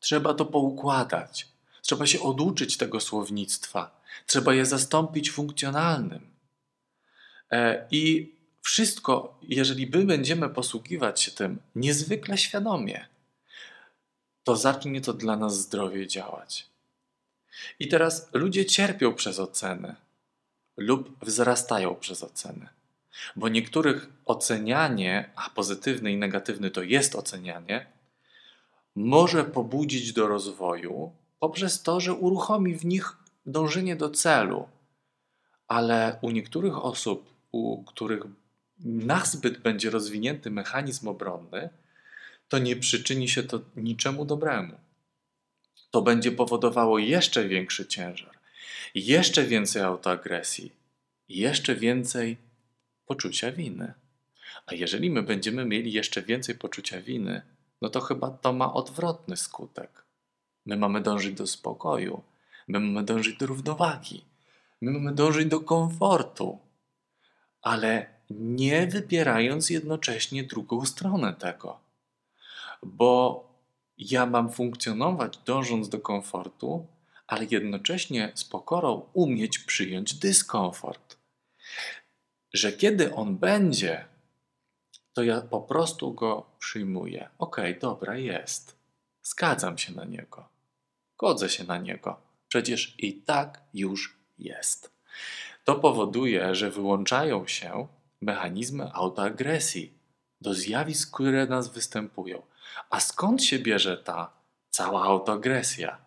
Trzeba 0.00 0.34
to 0.34 0.44
poukładać. 0.44 1.49
Trzeba 1.90 2.06
się 2.06 2.22
oduczyć 2.22 2.76
tego 2.76 3.00
słownictwa. 3.00 4.00
Trzeba 4.26 4.54
je 4.54 4.66
zastąpić 4.66 5.30
funkcjonalnym. 5.30 6.30
E, 7.50 7.86
I 7.90 8.34
wszystko, 8.62 9.38
jeżeli 9.42 9.86
my 9.86 10.04
będziemy 10.04 10.48
posługiwać 10.48 11.22
się 11.22 11.30
tym 11.30 11.58
niezwykle 11.74 12.38
świadomie, 12.38 13.06
to 14.44 14.56
zacznie 14.56 15.00
to 15.00 15.12
dla 15.12 15.36
nas 15.36 15.60
zdrowie 15.60 16.06
działać. 16.06 16.66
I 17.78 17.88
teraz 17.88 18.28
ludzie 18.32 18.66
cierpią 18.66 19.14
przez 19.14 19.38
oceny 19.38 19.94
lub 20.76 21.24
wzrastają 21.24 21.94
przez 21.94 22.22
oceny. 22.22 22.68
Bo 23.36 23.48
niektórych 23.48 24.08
ocenianie, 24.24 25.30
a 25.36 25.50
pozytywny 25.50 26.12
i 26.12 26.16
negatywny 26.16 26.70
to 26.70 26.82
jest 26.82 27.14
ocenianie, 27.14 27.86
może 28.94 29.44
pobudzić 29.44 30.12
do 30.12 30.28
rozwoju 30.28 31.19
poprzez 31.40 31.82
to, 31.82 32.00
że 32.00 32.14
uruchomi 32.14 32.74
w 32.74 32.84
nich 32.84 33.16
dążenie 33.46 33.96
do 33.96 34.10
celu. 34.10 34.68
Ale 35.68 36.18
u 36.22 36.30
niektórych 36.30 36.84
osób, 36.84 37.34
u 37.52 37.84
których 37.84 38.22
nazbyt 38.84 39.58
będzie 39.58 39.90
rozwinięty 39.90 40.50
mechanizm 40.50 41.08
obronny, 41.08 41.68
to 42.48 42.58
nie 42.58 42.76
przyczyni 42.76 43.28
się 43.28 43.42
to 43.42 43.60
niczemu 43.76 44.24
dobremu. 44.24 44.74
To 45.90 46.02
będzie 46.02 46.32
powodowało 46.32 46.98
jeszcze 46.98 47.48
większy 47.48 47.86
ciężar, 47.86 48.38
jeszcze 48.94 49.44
więcej 49.44 49.82
autoagresji, 49.82 50.72
jeszcze 51.28 51.74
więcej 51.74 52.36
poczucia 53.06 53.52
winy. 53.52 53.94
A 54.66 54.74
jeżeli 54.74 55.10
my 55.10 55.22
będziemy 55.22 55.64
mieli 55.64 55.92
jeszcze 55.92 56.22
więcej 56.22 56.54
poczucia 56.54 57.02
winy, 57.02 57.42
no 57.82 57.88
to 57.88 58.00
chyba 58.00 58.30
to 58.30 58.52
ma 58.52 58.74
odwrotny 58.74 59.36
skutek. 59.36 60.04
My 60.66 60.76
mamy 60.76 61.00
dążyć 61.00 61.34
do 61.34 61.46
spokoju, 61.46 62.22
my 62.68 62.80
mamy 62.80 63.02
dążyć 63.02 63.36
do 63.36 63.46
równowagi, 63.46 64.24
my 64.80 64.90
mamy 64.90 65.14
dążyć 65.14 65.48
do 65.48 65.60
komfortu, 65.60 66.58
ale 67.62 68.06
nie 68.30 68.86
wybierając 68.86 69.70
jednocześnie 69.70 70.44
drugą 70.44 70.86
stronę 70.86 71.32
tego. 71.32 71.80
Bo 72.82 73.44
ja 73.98 74.26
mam 74.26 74.52
funkcjonować 74.52 75.38
dążąc 75.38 75.88
do 75.88 75.98
komfortu, 75.98 76.86
ale 77.26 77.46
jednocześnie 77.50 78.32
z 78.34 78.44
pokorą 78.44 79.02
umieć 79.12 79.58
przyjąć 79.58 80.14
dyskomfort. 80.14 81.16
Że 82.52 82.72
kiedy 82.72 83.14
on 83.14 83.36
będzie, 83.36 84.04
to 85.12 85.22
ja 85.22 85.40
po 85.40 85.60
prostu 85.60 86.14
go 86.14 86.46
przyjmuję. 86.58 87.28
Okej, 87.38 87.70
okay, 87.70 87.80
dobra, 87.80 88.16
jest. 88.16 88.79
Zgadzam 89.22 89.78
się 89.78 89.92
na 89.92 90.04
niego. 90.04 90.48
Godzę 91.18 91.48
się 91.48 91.64
na 91.64 91.78
niego. 91.78 92.20
Przecież 92.48 92.94
i 92.98 93.14
tak 93.14 93.60
już 93.74 94.16
jest. 94.38 94.90
To 95.64 95.74
powoduje, 95.74 96.54
że 96.54 96.70
wyłączają 96.70 97.46
się 97.46 97.86
mechanizmy 98.20 98.92
autoagresji 98.92 99.94
do 100.40 100.54
zjawisk, 100.54 101.14
które 101.14 101.46
nas 101.46 101.72
występują. 101.72 102.42
A 102.90 103.00
skąd 103.00 103.44
się 103.44 103.58
bierze 103.58 103.96
ta 103.96 104.30
cała 104.70 105.02
autoagresja? 105.02 105.98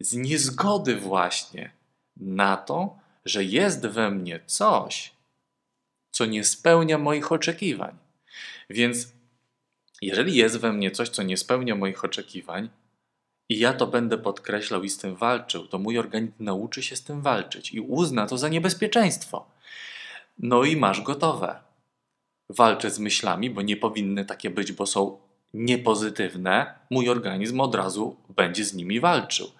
Z 0.00 0.14
niezgody 0.14 0.96
właśnie 0.96 1.72
na 2.16 2.56
to, 2.56 2.98
że 3.24 3.44
jest 3.44 3.86
we 3.86 4.10
mnie 4.10 4.40
coś, 4.46 5.12
co 6.10 6.26
nie 6.26 6.44
spełnia 6.44 6.98
moich 6.98 7.32
oczekiwań. 7.32 7.96
Więc 8.70 9.08
jeżeli 10.02 10.36
jest 10.36 10.56
we 10.56 10.72
mnie 10.72 10.90
coś, 10.90 11.08
co 11.08 11.22
nie 11.22 11.36
spełnia 11.36 11.74
moich 11.74 12.04
oczekiwań, 12.04 12.68
i 13.48 13.58
ja 13.58 13.72
to 13.72 13.86
będę 13.86 14.18
podkreślał 14.18 14.82
i 14.82 14.88
z 14.88 14.98
tym 14.98 15.16
walczył, 15.16 15.66
to 15.66 15.78
mój 15.78 15.98
organizm 15.98 16.32
nauczy 16.40 16.82
się 16.82 16.96
z 16.96 17.04
tym 17.04 17.20
walczyć 17.20 17.72
i 17.72 17.80
uzna 17.80 18.26
to 18.26 18.38
za 18.38 18.48
niebezpieczeństwo. 18.48 19.46
No 20.38 20.64
i 20.64 20.76
masz 20.76 21.02
gotowe. 21.02 21.60
Walczę 22.50 22.90
z 22.90 22.98
myślami, 22.98 23.50
bo 23.50 23.62
nie 23.62 23.76
powinny 23.76 24.24
takie 24.24 24.50
być, 24.50 24.72
bo 24.72 24.86
są 24.86 25.18
niepozytywne. 25.54 26.74
Mój 26.90 27.08
organizm 27.08 27.60
od 27.60 27.74
razu 27.74 28.16
będzie 28.28 28.64
z 28.64 28.74
nimi 28.74 29.00
walczył. 29.00 29.50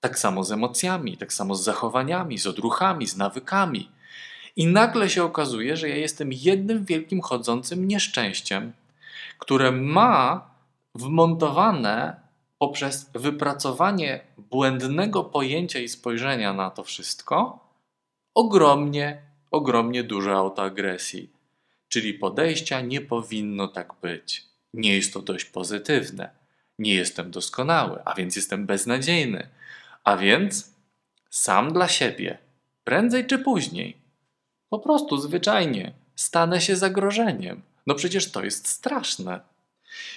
Tak 0.00 0.18
samo 0.18 0.44
z 0.44 0.52
emocjami, 0.52 1.16
tak 1.16 1.32
samo 1.32 1.54
z 1.54 1.64
zachowaniami, 1.64 2.38
z 2.38 2.46
odruchami, 2.46 3.06
z 3.06 3.16
nawykami. 3.16 3.90
I 4.56 4.66
nagle 4.66 5.10
się 5.10 5.24
okazuje, 5.24 5.76
że 5.76 5.88
ja 5.88 5.96
jestem 5.96 6.32
jednym 6.32 6.84
wielkim 6.84 7.20
chodzącym 7.20 7.88
nieszczęściem, 7.88 8.72
które 9.38 9.72
ma 9.72 10.50
wmontowane 10.94 12.20
poprzez 12.58 13.10
wypracowanie 13.14 14.20
błędnego 14.38 15.24
pojęcia 15.24 15.78
i 15.78 15.88
spojrzenia 15.88 16.52
na 16.52 16.70
to 16.70 16.84
wszystko 16.84 17.64
ogromnie, 18.34 19.22
ogromnie 19.50 20.04
dużo 20.04 20.32
autoagresji. 20.32 21.30
Czyli 21.88 22.14
podejścia 22.14 22.80
nie 22.80 23.00
powinno 23.00 23.68
tak 23.68 23.94
być. 24.02 24.44
Nie 24.74 24.96
jest 24.96 25.12
to 25.12 25.22
dość 25.22 25.44
pozytywne. 25.44 26.30
Nie 26.78 26.94
jestem 26.94 27.30
doskonały, 27.30 27.98
a 28.04 28.14
więc 28.14 28.36
jestem 28.36 28.66
beznadziejny. 28.66 29.48
A 30.04 30.16
więc 30.16 30.74
sam 31.30 31.72
dla 31.72 31.88
siebie, 31.88 32.38
prędzej 32.84 33.26
czy 33.26 33.38
później, 33.38 33.96
po 34.68 34.78
prostu 34.78 35.16
zwyczajnie 35.16 35.92
stanę 36.16 36.60
się 36.60 36.76
zagrożeniem. 36.76 37.62
No 37.86 37.94
przecież 37.94 38.32
to 38.32 38.44
jest 38.44 38.68
straszne. 38.68 39.40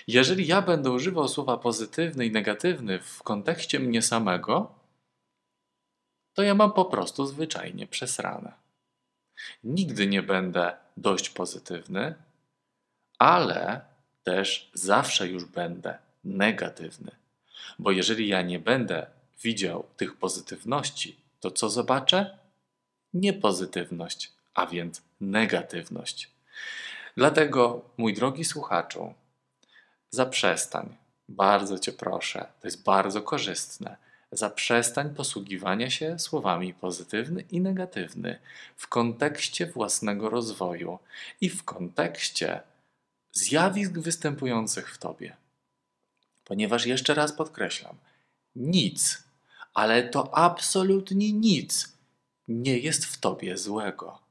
Jeżeli 0.08 0.48
ja 0.48 0.62
będę 0.62 0.92
używał 0.92 1.28
słowa 1.28 1.58
pozytywny 1.58 2.26
i 2.26 2.32
negatywny 2.32 3.00
w 3.00 3.24
kontekście 3.24 3.80
mnie 3.80 4.02
samego, 4.02 4.76
to 6.34 6.44
ja 6.44 6.56
mam 6.56 6.72
po 6.72 6.86
prostu 6.86 7.26
zwyczajnie 7.26 7.88
przesrane. 7.88 8.54
Nigdy 9.64 10.08
nie 10.08 10.24
będę 10.24 10.78
dość 10.98 11.30
pozytywny, 11.30 12.16
ale 13.20 13.82
też 14.24 14.72
zawsze 14.74 15.28
już 15.28 15.46
będę 15.46 15.98
negatywny. 16.24 17.12
Bo 17.80 17.92
jeżeli 17.92 18.28
ja 18.28 18.42
nie 18.42 18.60
będę 18.60 19.08
widział 19.44 19.86
tych 19.98 20.18
pozytywności, 20.18 21.16
to 21.40 21.52
co 21.52 21.70
zobaczę? 21.70 22.38
Niepozytywność, 23.14 24.32
a 24.58 24.66
więc 24.66 25.02
negatywność. 25.22 26.32
Dlatego, 27.18 27.82
mój 27.98 28.14
drogi 28.14 28.46
słuchaczu, 28.46 29.14
zaprzestań, 30.10 30.96
bardzo 31.30 31.80
Cię 31.80 31.92
proszę, 31.92 32.48
to 32.62 32.68
jest 32.68 32.84
bardzo 32.84 33.22
korzystne. 33.22 33.98
Zaprzestań 34.32 35.16
posługiwania 35.16 35.90
się 35.90 36.20
słowami 36.20 36.74
pozytywny 36.74 37.44
i 37.52 37.62
negatywny 37.62 38.40
w 38.78 38.88
kontekście 38.88 39.66
własnego 39.66 40.30
rozwoju 40.30 41.00
i 41.42 41.50
w 41.50 41.64
kontekście 41.64 42.62
zjawisk 43.32 43.92
występujących 43.92 44.94
w 44.94 44.98
Tobie. 44.98 45.38
Ponieważ 46.44 46.86
jeszcze 46.86 47.14
raz 47.14 47.34
podkreślam, 47.34 47.96
nic, 48.56 49.24
ale 49.74 50.04
to 50.04 50.38
absolutnie 50.38 51.34
nic 51.34 51.94
nie 52.48 52.78
jest 52.78 53.06
w 53.06 53.18
Tobie 53.18 53.58
złego, 53.58 54.27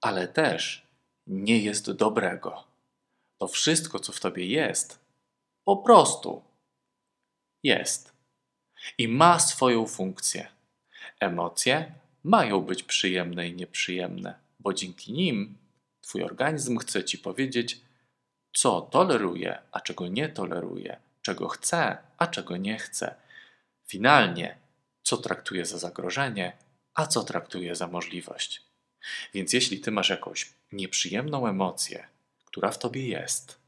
ale 0.00 0.28
też 0.28 0.86
nie 1.26 1.58
jest 1.58 1.90
dobrego. 1.90 2.64
To 3.38 3.48
wszystko, 3.48 3.98
co 3.98 4.12
w 4.12 4.20
Tobie 4.20 4.46
jest, 4.46 4.98
po 5.64 5.76
prostu 5.76 6.42
jest 7.62 8.12
i 8.98 9.08
ma 9.08 9.38
swoją 9.38 9.86
funkcję. 9.86 10.48
Emocje 11.20 11.94
mają 12.24 12.60
być 12.60 12.82
przyjemne 12.82 13.48
i 13.48 13.54
nieprzyjemne, 13.54 14.34
bo 14.60 14.74
dzięki 14.74 15.12
nim 15.12 15.58
Twój 16.00 16.22
organizm 16.22 16.78
chce 16.78 17.04
Ci 17.04 17.18
powiedzieć, 17.18 17.80
co 18.52 18.80
toleruje, 18.80 19.58
a 19.72 19.80
czego 19.80 20.08
nie 20.08 20.28
toleruje, 20.28 20.96
czego 21.22 21.48
chce, 21.48 21.98
a 22.18 22.26
czego 22.26 22.56
nie 22.56 22.78
chce. 22.78 23.14
Finalnie, 23.86 24.58
co 25.02 25.16
traktuje 25.16 25.66
za 25.66 25.78
zagrożenie, 25.78 26.56
a 26.94 27.06
co 27.06 27.24
traktuje 27.24 27.74
za 27.74 27.86
możliwość. 27.86 28.69
Więc 29.34 29.52
jeśli 29.52 29.80
Ty 29.80 29.90
masz 29.90 30.08
jakąś 30.08 30.52
nieprzyjemną 30.72 31.46
emocję, 31.46 32.06
która 32.44 32.70
w 32.70 32.78
Tobie 32.78 33.08
jest, 33.08 33.58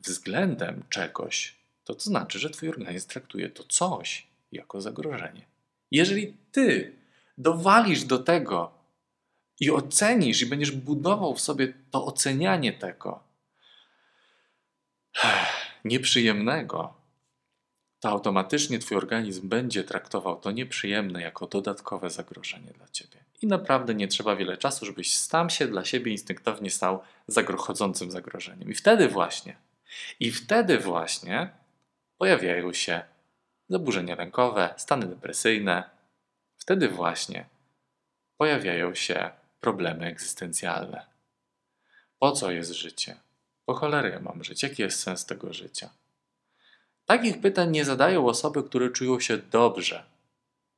względem 0.00 0.84
czegoś, 0.88 1.54
to 1.84 1.94
to 1.94 2.00
znaczy, 2.00 2.38
że 2.38 2.50
Twój 2.50 2.68
organizm 2.68 3.08
traktuje 3.08 3.50
to 3.50 3.64
coś 3.64 4.26
jako 4.52 4.80
zagrożenie. 4.80 5.46
Jeżeli 5.90 6.36
Ty 6.52 6.96
dowalisz 7.38 8.04
do 8.04 8.18
tego 8.18 8.72
i 9.60 9.70
ocenisz 9.70 10.42
i 10.42 10.46
będziesz 10.46 10.70
budował 10.70 11.34
w 11.34 11.40
sobie 11.40 11.72
to 11.90 12.04
ocenianie 12.06 12.72
tego 12.72 13.22
nieprzyjemnego, 15.84 16.94
to 18.00 18.08
automatycznie 18.08 18.78
Twój 18.78 18.96
organizm 18.96 19.48
będzie 19.48 19.84
traktował 19.84 20.40
to 20.40 20.50
nieprzyjemne 20.50 21.22
jako 21.22 21.46
dodatkowe 21.46 22.10
zagrożenie 22.10 22.72
dla 22.72 22.88
Ciebie. 22.88 23.24
I 23.42 23.46
naprawdę 23.46 23.94
nie 23.94 24.08
trzeba 24.08 24.36
wiele 24.36 24.56
czasu, 24.56 24.86
żebyś 24.86 25.18
sam 25.18 25.50
się 25.50 25.68
dla 25.68 25.84
siebie 25.84 26.12
instynktownie 26.12 26.70
stał 26.70 27.02
zagrochodzącym 27.26 28.10
zagrożeniem. 28.10 28.70
I 28.70 28.74
wtedy 28.74 29.08
właśnie 29.08 29.56
i 30.20 30.30
wtedy 30.30 30.78
właśnie 30.78 31.50
pojawiają 32.18 32.72
się 32.72 33.02
zaburzenia 33.68 34.14
lękowe, 34.14 34.74
stany 34.76 35.06
depresyjne. 35.06 35.90
Wtedy 36.56 36.88
właśnie 36.88 37.44
pojawiają 38.36 38.94
się 38.94 39.30
problemy 39.60 40.06
egzystencjalne. 40.06 41.06
Po 42.18 42.32
co 42.32 42.50
jest 42.50 42.72
życie? 42.72 43.16
Po 43.64 43.74
cholery 43.74 44.10
ja 44.10 44.20
mam 44.20 44.44
żyć? 44.44 44.62
Jaki 44.62 44.82
jest 44.82 45.00
sens 45.00 45.26
tego 45.26 45.52
życia? 45.52 45.90
Takich 47.06 47.40
pytań 47.40 47.70
nie 47.70 47.84
zadają 47.84 48.26
osoby, 48.26 48.62
które 48.62 48.90
czują 48.90 49.20
się 49.20 49.38
dobrze 49.38 50.04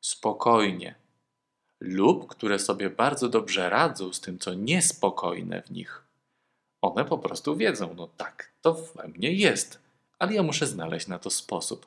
spokojnie, 0.01 0.95
lub 1.85 2.29
które 2.29 2.59
sobie 2.59 2.91
bardzo 2.91 3.29
dobrze 3.29 3.71
radzą 3.71 4.13
z 4.13 4.21
tym, 4.21 4.39
co 4.39 4.55
niespokojne 4.55 5.63
w 5.63 5.71
nich. 5.71 6.05
One 6.83 7.05
po 7.05 7.19
prostu 7.19 7.57
wiedzą, 7.57 7.95
no 7.97 8.09
tak, 8.17 8.53
to 8.63 8.75
we 8.75 9.09
mnie 9.09 9.33
jest, 9.33 9.79
ale 10.19 10.35
ja 10.35 10.43
muszę 10.43 10.67
znaleźć 10.67 11.07
na 11.07 11.19
to 11.19 11.31
sposób. 11.31 11.87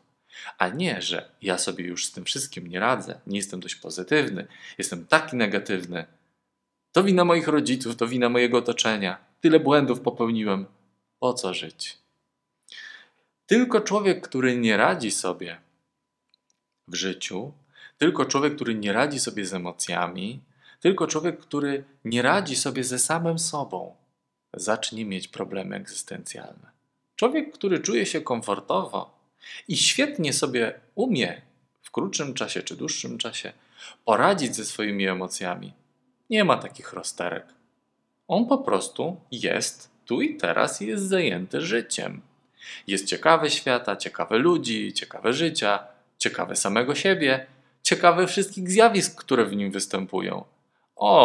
A 0.57 0.69
nie, 0.69 1.01
że 1.01 1.29
ja 1.41 1.57
sobie 1.57 1.85
już 1.85 2.05
z 2.05 2.11
tym 2.11 2.25
wszystkim 2.25 2.67
nie 2.67 2.79
radzę, 2.79 3.19
nie 3.27 3.37
jestem 3.37 3.59
dość 3.59 3.75
pozytywny, 3.75 4.47
jestem 4.77 5.07
taki 5.07 5.35
negatywny. 5.35 6.05
To 6.91 7.03
wina 7.03 7.25
moich 7.25 7.47
rodziców, 7.47 7.95
to 7.95 8.07
wina 8.07 8.29
mojego 8.29 8.57
otoczenia. 8.57 9.17
Tyle 9.41 9.59
błędów 9.59 10.01
popełniłem. 10.01 10.65
Po 11.19 11.33
co 11.33 11.53
żyć? 11.53 11.97
Tylko 13.45 13.81
człowiek, 13.81 14.27
który 14.27 14.57
nie 14.57 14.77
radzi 14.77 15.11
sobie 15.11 15.57
w 16.87 16.95
życiu, 16.95 17.51
tylko 17.97 18.25
człowiek, 18.25 18.55
który 18.55 18.75
nie 18.75 18.93
radzi 18.93 19.19
sobie 19.19 19.45
z 19.45 19.53
emocjami, 19.53 20.39
tylko 20.79 21.07
człowiek, 21.07 21.39
który 21.39 21.83
nie 22.05 22.21
radzi 22.21 22.55
sobie 22.55 22.83
ze 22.83 22.99
samym 22.99 23.39
sobą, 23.39 23.95
zacznie 24.53 25.05
mieć 25.05 25.27
problemy 25.27 25.75
egzystencjalne. 25.75 26.71
Człowiek, 27.15 27.53
który 27.53 27.79
czuje 27.79 28.05
się 28.05 28.21
komfortowo 28.21 29.17
i 29.67 29.77
świetnie 29.77 30.33
sobie 30.33 30.79
umie 30.95 31.41
w 31.81 31.91
krótszym 31.91 32.33
czasie 32.33 32.63
czy 32.63 32.75
dłuższym 32.75 33.17
czasie 33.17 33.53
poradzić 34.05 34.55
ze 34.55 34.65
swoimi 34.65 35.07
emocjami, 35.07 35.73
nie 36.29 36.43
ma 36.43 36.57
takich 36.57 36.93
rozterek. 36.93 37.45
On 38.27 38.45
po 38.45 38.57
prostu 38.57 39.21
jest 39.31 39.89
tu 40.05 40.21
i 40.21 40.37
teraz 40.37 40.81
i 40.81 40.87
jest 40.87 41.07
zajęty 41.07 41.61
życiem. 41.61 42.21
Jest 42.87 43.05
ciekawy 43.05 43.49
świata, 43.49 43.95
ciekawy 43.95 44.37
ludzi, 44.37 44.93
ciekawe 44.93 45.33
życia, 45.33 45.79
ciekawy 46.17 46.55
samego 46.55 46.95
siebie, 46.95 47.47
ciekawy 47.87 48.27
wszystkich 48.27 48.71
zjawisk, 48.71 49.19
które 49.19 49.45
w 49.45 49.55
nim 49.55 49.71
występują. 49.71 50.45
O, 50.95 51.19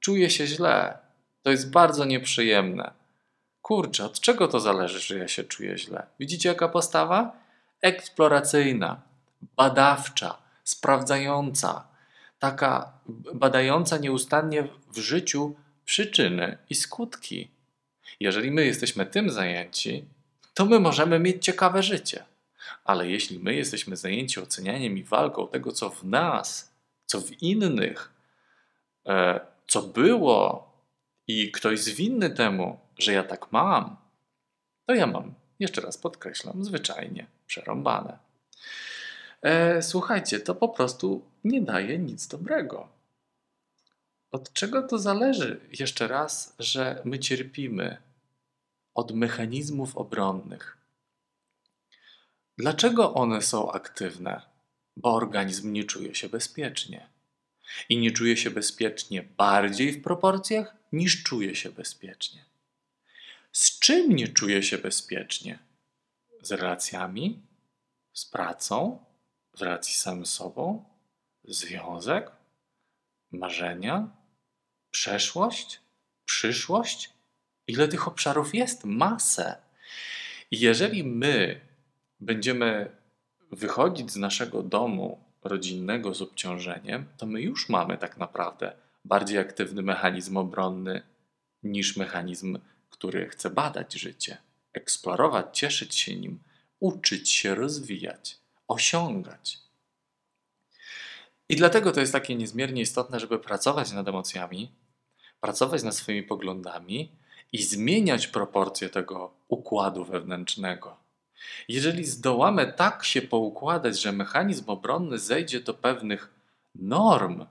czuje 0.00 0.30
się 0.30 0.46
źle. 0.46 0.98
To 1.42 1.50
jest 1.50 1.70
bardzo 1.70 2.04
nieprzyjemne. 2.04 2.90
Kurczę, 3.62 4.04
od 4.04 4.20
czego 4.20 4.48
to 4.48 4.60
zależy, 4.60 5.00
że 5.00 5.18
ja 5.18 5.28
się 5.28 5.44
czuję 5.44 5.78
źle? 5.78 6.06
Widzicie, 6.20 6.48
jaka 6.48 6.68
postawa? 6.68 7.32
Eksploracyjna, 7.82 9.00
badawcza, 9.56 10.38
sprawdzająca, 10.64 11.88
taka 12.38 12.92
badająca 13.34 13.98
nieustannie 13.98 14.68
w 14.92 14.98
życiu 14.98 15.54
przyczyny 15.84 16.58
i 16.70 16.74
skutki. 16.74 17.50
Jeżeli 18.20 18.50
my 18.50 18.66
jesteśmy 18.66 19.06
tym 19.06 19.30
zajęci, 19.30 20.04
to 20.54 20.64
my 20.64 20.80
możemy 20.80 21.18
mieć 21.18 21.44
ciekawe 21.44 21.82
życie. 21.82 22.24
Ale 22.88 23.10
jeśli 23.10 23.38
my 23.38 23.54
jesteśmy 23.54 23.96
zajęci 23.96 24.40
ocenianiem 24.40 24.98
i 24.98 25.04
walką 25.04 25.48
tego, 25.48 25.72
co 25.72 25.90
w 25.90 26.04
nas, 26.04 26.74
co 27.06 27.20
w 27.20 27.42
innych, 27.42 28.12
e, 29.06 29.40
co 29.66 29.82
było 29.82 30.72
i 31.26 31.52
ktoś 31.52 31.72
jest 31.72 31.88
winny 31.88 32.30
temu, 32.30 32.78
że 32.98 33.12
ja 33.12 33.22
tak 33.22 33.52
mam, 33.52 33.96
to 34.86 34.94
ja 34.94 35.06
mam, 35.06 35.34
jeszcze 35.58 35.80
raz 35.80 35.98
podkreślam, 35.98 36.64
zwyczajnie 36.64 37.26
przerąbane. 37.46 38.18
E, 39.42 39.82
słuchajcie, 39.82 40.40
to 40.40 40.54
po 40.54 40.68
prostu 40.68 41.24
nie 41.44 41.62
daje 41.62 41.98
nic 41.98 42.28
dobrego. 42.28 42.88
Od 44.30 44.52
czego 44.52 44.82
to 44.82 44.98
zależy? 44.98 45.60
Jeszcze 45.80 46.08
raz, 46.08 46.54
że 46.58 47.02
my 47.04 47.18
cierpimy 47.18 47.96
od 48.94 49.12
mechanizmów 49.12 49.96
obronnych. 49.96 50.77
Dlaczego 52.58 53.14
one 53.14 53.42
są 53.42 53.72
aktywne? 53.72 54.42
Bo 54.96 55.14
organizm 55.14 55.72
nie 55.72 55.84
czuje 55.84 56.14
się 56.14 56.28
bezpiecznie. 56.28 57.08
I 57.88 57.98
nie 57.98 58.10
czuje 58.10 58.36
się 58.36 58.50
bezpiecznie 58.50 59.22
bardziej 59.22 59.92
w 59.92 60.02
proporcjach 60.02 60.76
niż 60.92 61.22
czuje 61.22 61.54
się 61.54 61.70
bezpiecznie. 61.70 62.44
Z 63.52 63.78
czym 63.78 64.16
nie 64.16 64.28
czuje 64.28 64.62
się 64.62 64.78
bezpiecznie? 64.78 65.58
Z 66.42 66.52
relacjami, 66.52 67.42
z 68.12 68.26
pracą, 68.26 69.04
w 69.56 69.60
relacji 69.60 69.94
z 69.94 69.98
samym 69.98 70.26
sobą, 70.26 70.84
związek, 71.44 72.30
marzenia, 73.30 74.10
przeszłość, 74.90 75.80
przyszłość. 76.24 77.10
Ile 77.66 77.88
tych 77.88 78.08
obszarów 78.08 78.54
jest? 78.54 78.84
Masę. 78.84 79.56
I 80.50 80.60
jeżeli 80.60 81.04
my 81.04 81.67
będziemy 82.20 82.90
wychodzić 83.52 84.10
z 84.10 84.16
naszego 84.16 84.62
domu 84.62 85.24
rodzinnego 85.44 86.14
z 86.14 86.22
obciążeniem, 86.22 87.06
to 87.16 87.26
my 87.26 87.40
już 87.40 87.68
mamy 87.68 87.98
tak 87.98 88.16
naprawdę 88.16 88.72
bardziej 89.04 89.38
aktywny 89.38 89.82
mechanizm 89.82 90.36
obronny 90.36 91.02
niż 91.62 91.96
mechanizm, 91.96 92.58
który 92.90 93.28
chce 93.28 93.50
badać 93.50 93.94
życie, 93.94 94.36
eksplorować, 94.72 95.58
cieszyć 95.58 95.94
się 95.94 96.16
nim, 96.16 96.40
uczyć 96.80 97.30
się 97.30 97.54
rozwijać, 97.54 98.38
osiągać. 98.68 99.58
I 101.48 101.56
dlatego 101.56 101.92
to 101.92 102.00
jest 102.00 102.12
takie 102.12 102.34
niezmiernie 102.34 102.82
istotne, 102.82 103.20
żeby 103.20 103.38
pracować 103.38 103.92
nad 103.92 104.08
emocjami, 104.08 104.72
pracować 105.40 105.82
nad 105.82 105.94
swoimi 105.94 106.22
poglądami 106.22 107.12
i 107.52 107.62
zmieniać 107.62 108.26
proporcje 108.26 108.88
tego 108.88 109.34
układu 109.48 110.04
wewnętrznego. 110.04 111.07
Jeżeli 111.68 112.04
zdołamy 112.04 112.72
tak 112.72 113.04
się 113.04 113.22
poukładać, 113.22 114.00
że 114.00 114.12
mechanizm 114.12 114.64
obronny 114.66 115.18
zejdzie 115.18 115.60
do 115.60 115.74
pewnych 115.74 116.30
norm, 116.74 117.46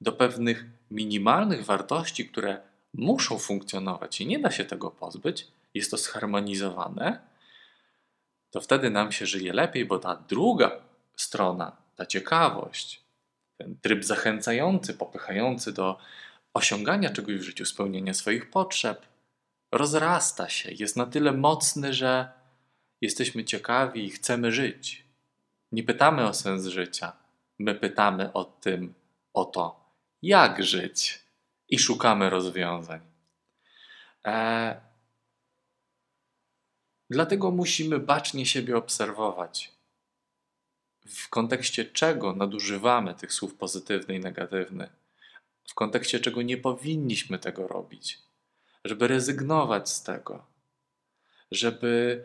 do 0.00 0.12
pewnych 0.12 0.64
minimalnych 0.90 1.64
wartości, 1.64 2.28
które 2.28 2.60
muszą 2.94 3.38
funkcjonować 3.38 4.20
i 4.20 4.26
nie 4.26 4.38
da 4.38 4.50
się 4.50 4.64
tego 4.64 4.90
pozbyć, 4.90 5.48
jest 5.74 5.90
to 5.90 5.96
zharmonizowane, 5.96 7.20
to 8.50 8.60
wtedy 8.60 8.90
nam 8.90 9.12
się 9.12 9.26
żyje 9.26 9.52
lepiej, 9.52 9.84
bo 9.84 9.98
ta 9.98 10.16
druga 10.28 10.70
strona, 11.16 11.76
ta 11.96 12.06
ciekawość, 12.06 13.02
ten 13.58 13.76
tryb 13.82 14.04
zachęcający, 14.04 14.94
popychający 14.94 15.72
do 15.72 15.98
osiągania 16.54 17.10
czegoś 17.10 17.36
w 17.36 17.42
życiu, 17.42 17.64
spełnienia 17.64 18.14
swoich 18.14 18.50
potrzeb, 18.50 19.06
rozrasta 19.72 20.48
się, 20.48 20.72
jest 20.72 20.96
na 20.96 21.06
tyle 21.06 21.32
mocny, 21.32 21.94
że 21.94 22.41
jesteśmy 23.02 23.44
ciekawi 23.44 24.04
i 24.04 24.10
chcemy 24.10 24.52
żyć. 24.52 25.04
Nie 25.72 25.82
pytamy 25.82 26.26
o 26.26 26.34
sens 26.34 26.66
życia, 26.66 27.12
my 27.58 27.74
pytamy 27.74 28.32
o 28.32 28.44
tym, 28.44 28.94
o 29.32 29.44
to, 29.44 29.94
jak 30.22 30.64
żyć. 30.64 31.22
I 31.68 31.78
szukamy 31.78 32.30
rozwiązań. 32.30 33.00
E... 34.26 34.80
Dlatego 37.10 37.50
musimy 37.50 37.98
bacznie 37.98 38.46
siebie 38.46 38.76
obserwować. 38.76 39.72
W 41.08 41.28
kontekście 41.28 41.84
czego 41.84 42.32
nadużywamy 42.32 43.14
tych 43.14 43.32
słów 43.32 43.54
pozytywny 43.54 44.14
i 44.14 44.20
negatywny, 44.20 44.88
w 45.68 45.74
kontekście 45.74 46.20
czego 46.20 46.42
nie 46.42 46.56
powinniśmy 46.56 47.38
tego 47.38 47.68
robić, 47.68 48.18
żeby 48.84 49.08
rezygnować 49.08 49.90
z 49.90 50.02
tego, 50.02 50.46
żeby 51.50 52.24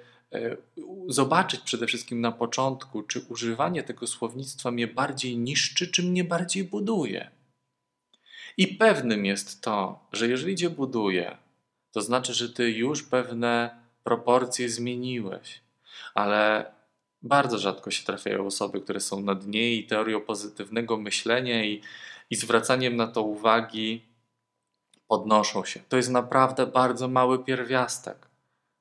zobaczyć 1.08 1.62
przede 1.62 1.88
wszystkim 1.88 2.22
na 2.22 2.32
początku, 2.32 3.04
czy 3.04 3.22
używanie 3.30 3.84
tego 3.84 4.08
słownictwa 4.08 4.72
mnie 4.72 4.88
bardziej 4.88 5.38
niszczy, 5.38 5.88
czy 5.88 6.04
mnie 6.04 6.24
bardziej 6.24 6.63
buduje. 6.63 7.32
I 8.58 8.68
pewnym 8.68 9.26
jest 9.26 9.62
to, 9.62 10.00
że 10.12 10.28
jeżeli 10.28 10.56
cię 10.56 10.70
buduje, 10.70 11.38
to 11.92 12.02
znaczy, 12.02 12.34
że 12.34 12.50
ty 12.50 12.72
już 12.72 13.04
pewne 13.04 13.80
proporcje 14.04 14.70
zmieniłeś, 14.70 15.62
ale 16.13 16.72
bardzo 17.22 17.58
rzadko 17.58 17.92
się 17.92 18.06
trafiają 18.06 18.46
osoby, 18.46 18.82
które 18.82 19.00
są 19.00 19.22
na 19.22 19.36
dnie 19.36 19.76
i 19.76 19.88
teorią 19.88 20.22
pozytywnego 20.22 20.98
myślenia 20.98 21.66
i, 21.66 21.82
i 22.30 22.36
zwracaniem 22.36 22.96
na 22.96 23.08
to 23.08 23.22
uwagi 23.22 24.06
podnoszą 25.08 25.66
się. 25.66 25.80
To 25.90 25.98
jest 25.98 26.10
naprawdę 26.10 26.68
bardzo 26.68 27.08
mały 27.08 27.44
pierwiastek. 27.44 28.28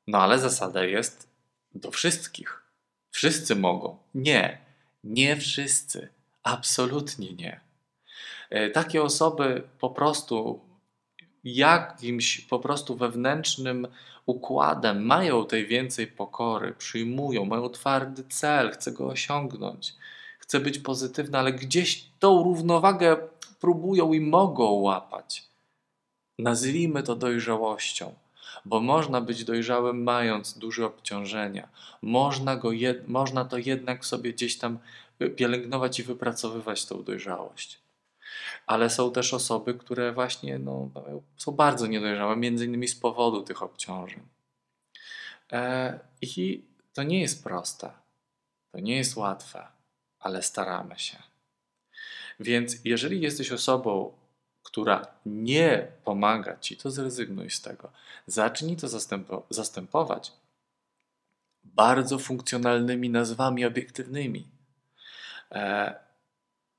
No 0.06 0.18
ale 0.18 0.38
zasada 0.38 0.84
jest 0.84 1.35
do 1.78 1.90
wszystkich. 1.90 2.62
Wszyscy 3.10 3.56
mogą. 3.56 3.98
Nie, 4.14 4.58
nie 5.04 5.36
wszyscy. 5.36 6.08
Absolutnie 6.42 7.32
nie. 7.32 7.60
E, 8.50 8.70
takie 8.70 9.02
osoby 9.02 9.62
po 9.78 9.90
prostu 9.90 10.60
jakimś 11.44 12.40
po 12.40 12.58
prostu 12.58 12.96
wewnętrznym 12.96 13.88
układem 14.26 15.06
mają 15.06 15.46
tej 15.46 15.66
więcej 15.66 16.06
pokory, 16.06 16.74
przyjmują, 16.78 17.44
mają 17.44 17.68
twardy 17.68 18.24
cel, 18.28 18.70
chcą 18.70 18.92
go 18.92 19.06
osiągnąć, 19.06 19.94
chcą 20.38 20.60
być 20.60 20.78
pozytywne, 20.78 21.38
ale 21.38 21.52
gdzieś 21.52 22.04
tą 22.18 22.42
równowagę 22.42 23.16
próbują 23.60 24.12
i 24.12 24.20
mogą 24.20 24.70
łapać. 24.70 25.44
Nazwijmy 26.38 27.02
to 27.02 27.16
dojrzałością, 27.16 28.14
bo 28.66 28.80
można 28.80 29.20
być 29.20 29.44
dojrzałym 29.44 30.02
mając 30.02 30.58
duże 30.58 30.86
obciążenia. 30.86 31.68
Można, 32.02 32.56
go 32.56 32.70
można 33.06 33.44
to 33.44 33.58
jednak 33.58 34.04
sobie 34.04 34.32
gdzieś 34.32 34.58
tam 34.58 34.78
pielęgnować 35.36 35.98
i 35.98 36.02
wypracowywać 36.02 36.86
tą 36.86 37.02
dojrzałość. 37.02 37.80
Ale 38.66 38.90
są 38.90 39.12
też 39.12 39.34
osoby, 39.34 39.74
które 39.74 40.12
właśnie 40.12 40.58
no, 40.58 40.90
są 41.36 41.52
bardzo 41.52 41.86
niedojrzałe, 41.86 42.36
między 42.36 42.64
innymi 42.64 42.88
z 42.88 42.94
powodu 42.94 43.42
tych 43.42 43.62
obciążeń. 43.62 44.20
E, 45.52 45.98
I 46.22 46.64
to 46.92 47.02
nie 47.02 47.20
jest 47.20 47.44
proste, 47.44 47.90
to 48.72 48.80
nie 48.80 48.96
jest 48.96 49.16
łatwe, 49.16 49.66
ale 50.18 50.42
staramy 50.42 50.98
się. 50.98 51.16
Więc 52.40 52.76
jeżeli 52.84 53.20
jesteś 53.20 53.52
osobą, 53.52 54.12
która 54.66 55.06
nie 55.26 55.86
pomaga 56.04 56.56
ci, 56.58 56.76
to 56.76 56.90
zrezygnuj 56.90 57.50
z 57.50 57.60
tego. 57.60 57.90
Zacznij 58.26 58.76
to 58.76 58.88
zastępować 59.50 60.32
bardzo 61.64 62.18
funkcjonalnymi 62.18 63.10
nazwami 63.10 63.64
obiektywnymi. 63.64 64.46
E, 65.52 65.94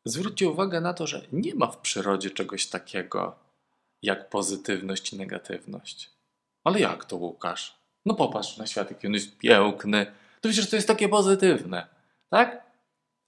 zwróćcie 0.06 0.50
uwagę 0.50 0.82
na 0.82 0.94
to, 0.94 1.08
że 1.08 1.22
nie 1.32 1.56
ma 1.56 1.68
w 1.68 1.78
przyrodzie 1.78 2.30
czegoś 2.30 2.68
takiego 2.68 3.36
jak 4.02 4.30
pozytywność 4.30 5.14
i 5.14 5.18
negatywność. 5.18 6.12
Ale 6.64 6.80
jak 6.80 7.06
to, 7.06 7.16
Łukasz? 7.16 7.78
No 8.06 8.14
popatrz 8.14 8.58
na 8.58 8.68
świat, 8.68 8.92
jaki 8.92 9.08
on 9.08 9.14
jest 9.14 9.38
piękny. 9.38 10.06
To 10.42 10.50
przecież 10.50 10.70
to 10.70 10.76
jest 10.76 10.88
takie 10.88 11.10
pozytywne, 11.10 11.88
tak? 12.30 12.64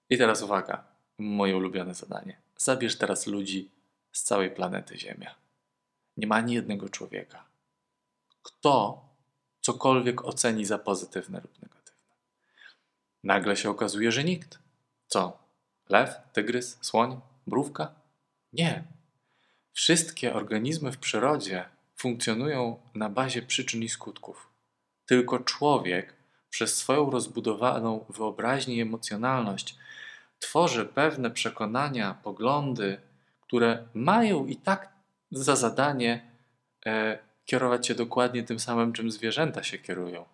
I 0.09 0.17
teraz 0.17 0.41
uwaga, 0.41 0.83
moje 1.17 1.57
ulubione 1.57 1.93
zadanie. 1.93 2.41
Zabierz 2.57 2.97
teraz 2.97 3.27
ludzi 3.27 3.78
z 4.19 4.23
całej 4.23 4.51
planety 4.51 4.97
Ziemia. 4.97 5.35
Nie 6.17 6.27
ma 6.27 6.35
ani 6.35 6.53
jednego 6.53 6.89
człowieka, 6.89 7.45
kto 8.43 9.05
cokolwiek 9.61 10.25
oceni 10.25 10.65
za 10.65 10.77
pozytywne 10.77 11.41
lub 11.41 11.61
negatywne. 11.61 12.15
Nagle 13.23 13.55
się 13.55 13.69
okazuje, 13.69 14.11
że 14.11 14.23
nikt. 14.23 14.59
Co? 15.07 15.37
Lew, 15.89 16.09
tygrys, 16.33 16.77
słoń, 16.81 17.21
mrówka? 17.47 17.95
Nie. 18.53 18.83
Wszystkie 19.73 20.33
organizmy 20.33 20.91
w 20.91 20.97
przyrodzie 20.97 21.65
funkcjonują 21.95 22.79
na 22.95 23.09
bazie 23.09 23.41
przyczyn 23.41 23.83
i 23.83 23.89
skutków. 23.89 24.49
Tylko 25.05 25.39
człowiek 25.39 26.13
przez 26.49 26.75
swoją 26.75 27.09
rozbudowaną 27.09 28.05
wyobraźnię 28.09 28.75
i 28.75 28.81
emocjonalność 28.81 29.75
tworzy 30.39 30.85
pewne 30.85 31.31
przekonania, 31.31 32.13
poglądy, 32.23 33.08
które 33.49 33.87
mają 33.93 34.45
i 34.45 34.55
tak 34.55 34.93
za 35.31 35.55
zadanie 35.55 36.31
e, 36.85 37.19
kierować 37.45 37.87
się 37.87 37.95
dokładnie 37.95 38.43
tym 38.43 38.59
samym, 38.59 38.93
czym 38.93 39.11
zwierzęta 39.11 39.63
się 39.63 39.77
kierują. 39.77 40.25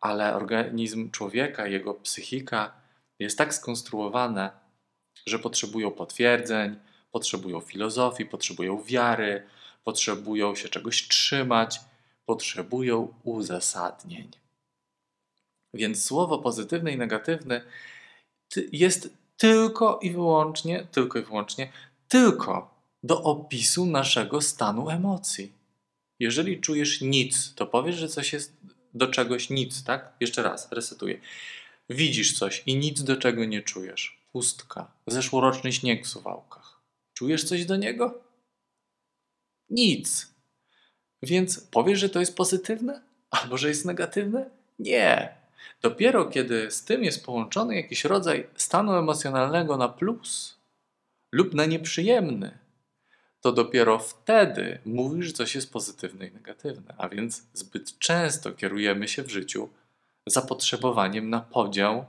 Ale 0.00 0.34
organizm 0.34 1.10
człowieka, 1.10 1.66
jego 1.66 1.94
psychika 1.94 2.72
jest 3.18 3.38
tak 3.38 3.54
skonstruowane, 3.54 4.50
że 5.26 5.38
potrzebują 5.38 5.90
potwierdzeń, 5.90 6.76
potrzebują 7.12 7.60
filozofii, 7.60 8.26
potrzebują 8.26 8.82
wiary, 8.82 9.42
potrzebują 9.84 10.54
się 10.54 10.68
czegoś 10.68 11.08
trzymać, 11.08 11.80
potrzebują 12.26 13.14
uzasadnień. 13.22 14.30
Więc 15.74 16.04
słowo 16.04 16.38
pozytywne 16.38 16.92
i 16.92 16.98
negatywne 16.98 17.60
jest 18.72 19.10
tylko 19.36 19.98
i 20.02 20.10
wyłącznie, 20.10 20.86
tylko 20.92 21.18
i 21.18 21.22
wyłącznie, 21.22 21.72
tylko 22.08 22.74
do 23.02 23.22
opisu 23.22 23.86
naszego 23.86 24.40
stanu 24.40 24.90
emocji. 24.90 25.52
Jeżeli 26.18 26.60
czujesz 26.60 27.00
nic, 27.00 27.54
to 27.54 27.66
powiesz, 27.66 27.96
że 27.96 28.08
coś 28.08 28.32
jest 28.32 28.56
do 28.94 29.06
czegoś 29.08 29.50
nic, 29.50 29.84
tak? 29.84 30.12
Jeszcze 30.20 30.42
raz, 30.42 30.72
resetuję. 30.72 31.20
Widzisz 31.90 32.38
coś 32.38 32.62
i 32.66 32.76
nic 32.76 33.02
do 33.02 33.16
czego 33.16 33.44
nie 33.44 33.62
czujesz. 33.62 34.20
Pustka. 34.32 34.90
Zeszłoroczny 35.06 35.72
śnieg 35.72 36.04
w 36.04 36.08
suwałkach. 36.08 36.80
Czujesz 37.14 37.44
coś 37.44 37.64
do 37.64 37.76
niego? 37.76 38.20
Nic. 39.70 40.34
Więc 41.22 41.60
powiesz, 41.60 41.98
że 41.98 42.08
to 42.08 42.20
jest 42.20 42.36
pozytywne? 42.36 43.02
Albo 43.30 43.58
że 43.58 43.68
jest 43.68 43.84
negatywne? 43.84 44.50
Nie. 44.78 45.34
Dopiero 45.82 46.24
kiedy 46.24 46.70
z 46.70 46.84
tym 46.84 47.04
jest 47.04 47.24
połączony 47.24 47.74
jakiś 47.74 48.04
rodzaj 48.04 48.46
stanu 48.56 48.94
emocjonalnego 48.94 49.76
na 49.76 49.88
plus 49.88 50.55
lub 51.32 51.54
na 51.54 51.66
nieprzyjemny, 51.66 52.58
to 53.40 53.52
dopiero 53.52 53.98
wtedy 53.98 54.78
mówisz, 54.84 55.26
że 55.26 55.32
coś 55.32 55.54
jest 55.54 55.72
pozytywne 55.72 56.26
i 56.26 56.32
negatywne. 56.32 56.94
A 56.98 57.08
więc 57.08 57.46
zbyt 57.52 57.98
często 57.98 58.52
kierujemy 58.52 59.08
się 59.08 59.22
w 59.22 59.30
życiu 59.30 59.68
zapotrzebowaniem 60.26 61.30
na 61.30 61.40
podział 61.40 62.04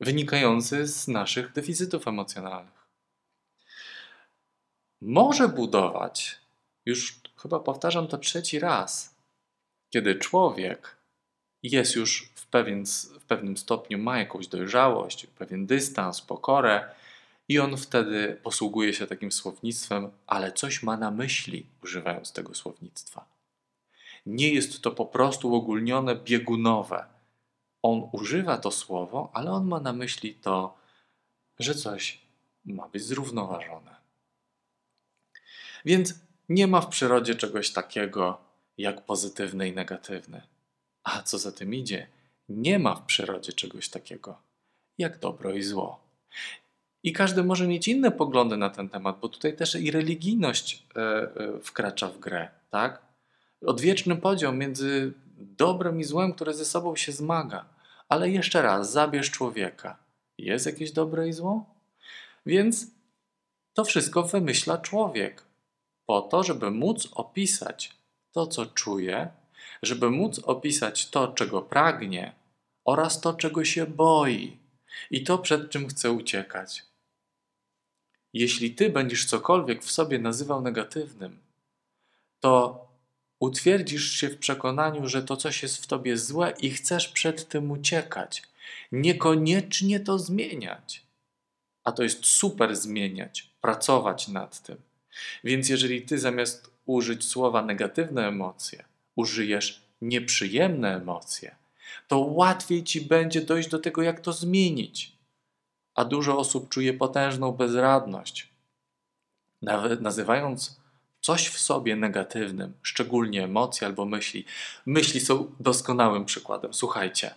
wynikający 0.00 0.86
z 0.86 1.08
naszych 1.08 1.52
deficytów 1.52 2.08
emocjonalnych. 2.08 2.86
Może 5.00 5.48
budować, 5.48 6.40
już 6.86 7.20
chyba 7.36 7.60
powtarzam 7.60 8.06
to 8.08 8.18
trzeci 8.18 8.58
raz, 8.58 9.14
kiedy 9.90 10.14
człowiek 10.14 10.96
jest 11.62 11.96
już 11.96 12.30
w, 12.34 12.46
pewien, 12.46 12.84
w 13.20 13.24
pewnym 13.24 13.56
stopniu, 13.56 13.98
ma 13.98 14.18
jakąś 14.18 14.46
dojrzałość, 14.46 15.26
pewien 15.26 15.66
dystans, 15.66 16.20
pokorę, 16.20 16.94
i 17.48 17.58
on 17.58 17.76
wtedy 17.76 18.40
posługuje 18.42 18.92
się 18.94 19.06
takim 19.06 19.32
słownictwem, 19.32 20.10
ale 20.26 20.52
coś 20.52 20.82
ma 20.82 20.96
na 20.96 21.10
myśli, 21.10 21.66
używając 21.82 22.32
tego 22.32 22.54
słownictwa. 22.54 23.24
Nie 24.26 24.54
jest 24.54 24.82
to 24.82 24.90
po 24.90 25.06
prostu 25.06 25.50
uogólnione, 25.50 26.16
biegunowe. 26.16 27.06
On 27.82 28.08
używa 28.12 28.58
to 28.58 28.70
słowo, 28.70 29.30
ale 29.34 29.50
on 29.50 29.66
ma 29.66 29.80
na 29.80 29.92
myśli 29.92 30.34
to, 30.34 30.78
że 31.58 31.74
coś 31.74 32.20
ma 32.64 32.88
być 32.88 33.02
zrównoważone. 33.02 33.96
Więc 35.84 36.14
nie 36.48 36.66
ma 36.66 36.80
w 36.80 36.88
przyrodzie 36.88 37.34
czegoś 37.34 37.70
takiego 37.70 38.38
jak 38.78 39.04
pozytywne 39.04 39.68
i 39.68 39.72
negatywne. 39.72 40.42
A 41.04 41.22
co 41.22 41.38
za 41.38 41.52
tym 41.52 41.74
idzie, 41.74 42.06
nie 42.48 42.78
ma 42.78 42.94
w 42.94 43.06
przyrodzie 43.06 43.52
czegoś 43.52 43.88
takiego 43.88 44.38
jak 44.98 45.18
dobro 45.18 45.52
i 45.52 45.62
zło. 45.62 46.00
I 47.06 47.12
każdy 47.12 47.44
może 47.44 47.66
mieć 47.66 47.88
inne 47.88 48.10
poglądy 48.10 48.56
na 48.56 48.70
ten 48.70 48.88
temat, 48.88 49.18
bo 49.20 49.28
tutaj 49.28 49.56
też 49.56 49.74
i 49.74 49.90
religijność 49.90 50.86
e, 50.96 51.00
e, 51.00 51.60
wkracza 51.62 52.08
w 52.08 52.18
grę, 52.18 52.48
tak? 52.70 53.02
Odwieczny 53.66 54.16
podział 54.16 54.52
między 54.52 55.12
dobrem 55.38 56.00
i 56.00 56.04
złem, 56.04 56.32
które 56.32 56.54
ze 56.54 56.64
sobą 56.64 56.96
się 56.96 57.12
zmaga. 57.12 57.64
Ale 58.08 58.30
jeszcze 58.30 58.62
raz, 58.62 58.92
zabierz 58.92 59.30
człowieka. 59.30 59.96
Jest 60.38 60.66
jakieś 60.66 60.92
dobre 60.92 61.28
i 61.28 61.32
zło? 61.32 61.64
Więc 62.46 62.86
to 63.74 63.84
wszystko 63.84 64.22
wymyśla 64.22 64.78
człowiek 64.78 65.42
po 66.06 66.22
to, 66.22 66.42
żeby 66.42 66.70
móc 66.70 67.08
opisać 67.12 67.96
to, 68.32 68.46
co 68.46 68.66
czuje, 68.66 69.28
żeby 69.82 70.10
móc 70.10 70.38
opisać 70.38 71.10
to, 71.10 71.28
czego 71.28 71.62
pragnie 71.62 72.32
oraz 72.84 73.20
to, 73.20 73.34
czego 73.34 73.64
się 73.64 73.86
boi 73.86 74.58
i 75.10 75.24
to, 75.24 75.38
przed 75.38 75.70
czym 75.70 75.88
chce 75.88 76.12
uciekać. 76.12 76.95
Jeśli 78.38 78.70
ty 78.74 78.90
będziesz 78.90 79.24
cokolwiek 79.24 79.84
w 79.84 79.90
sobie 79.90 80.18
nazywał 80.18 80.62
negatywnym, 80.62 81.38
to 82.40 82.86
utwierdzisz 83.38 84.10
się 84.12 84.28
w 84.28 84.38
przekonaniu, 84.38 85.08
że 85.08 85.22
to 85.22 85.36
coś 85.36 85.62
jest 85.62 85.82
w 85.82 85.86
tobie 85.86 86.18
złe 86.18 86.54
i 86.60 86.70
chcesz 86.70 87.08
przed 87.08 87.48
tym 87.48 87.70
uciekać. 87.70 88.42
Niekoniecznie 88.92 90.00
to 90.00 90.18
zmieniać. 90.18 91.02
A 91.84 91.92
to 91.92 92.02
jest 92.02 92.26
super 92.26 92.76
zmieniać, 92.76 93.50
pracować 93.60 94.28
nad 94.28 94.62
tym. 94.62 94.76
Więc 95.44 95.68
jeżeli 95.68 96.02
ty 96.02 96.18
zamiast 96.18 96.70
użyć 96.86 97.24
słowa 97.24 97.62
negatywne 97.62 98.28
emocje, 98.28 98.84
użyjesz 99.14 99.82
nieprzyjemne 100.02 100.96
emocje, 100.96 101.56
to 102.08 102.18
łatwiej 102.18 102.84
ci 102.84 103.00
będzie 103.00 103.40
dojść 103.40 103.68
do 103.68 103.78
tego, 103.78 104.02
jak 104.02 104.20
to 104.20 104.32
zmienić 104.32 105.15
a 105.96 106.04
dużo 106.04 106.38
osób 106.38 106.68
czuje 106.68 106.94
potężną 106.94 107.52
bezradność. 107.52 108.48
Nawet 109.62 110.00
nazywając 110.00 110.80
coś 111.20 111.48
w 111.48 111.58
sobie 111.58 111.96
negatywnym, 111.96 112.72
szczególnie 112.82 113.44
emocje 113.44 113.86
albo 113.86 114.04
myśli, 114.04 114.44
myśli 114.86 115.20
są 115.20 115.52
doskonałym 115.60 116.24
przykładem. 116.24 116.74
Słuchajcie, 116.74 117.34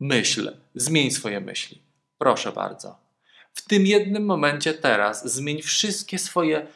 myśl, 0.00 0.56
zmień 0.74 1.10
swoje 1.10 1.40
myśli. 1.40 1.78
Proszę 2.18 2.52
bardzo. 2.52 2.96
W 3.54 3.62
tym 3.62 3.86
jednym 3.86 4.24
momencie 4.24 4.74
teraz 4.74 5.32
zmień 5.32 5.62
wszystkie 5.62 6.18
swoje 6.18 6.66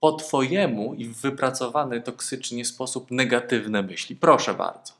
po 0.00 0.12
Twojemu 0.12 0.94
i 0.94 1.08
w 1.08 1.16
wypracowany 1.20 2.00
toksycznie 2.00 2.64
sposób 2.64 3.10
negatywne 3.10 3.82
myśli. 3.82 4.16
Proszę 4.16 4.54
bardzo. 4.54 4.92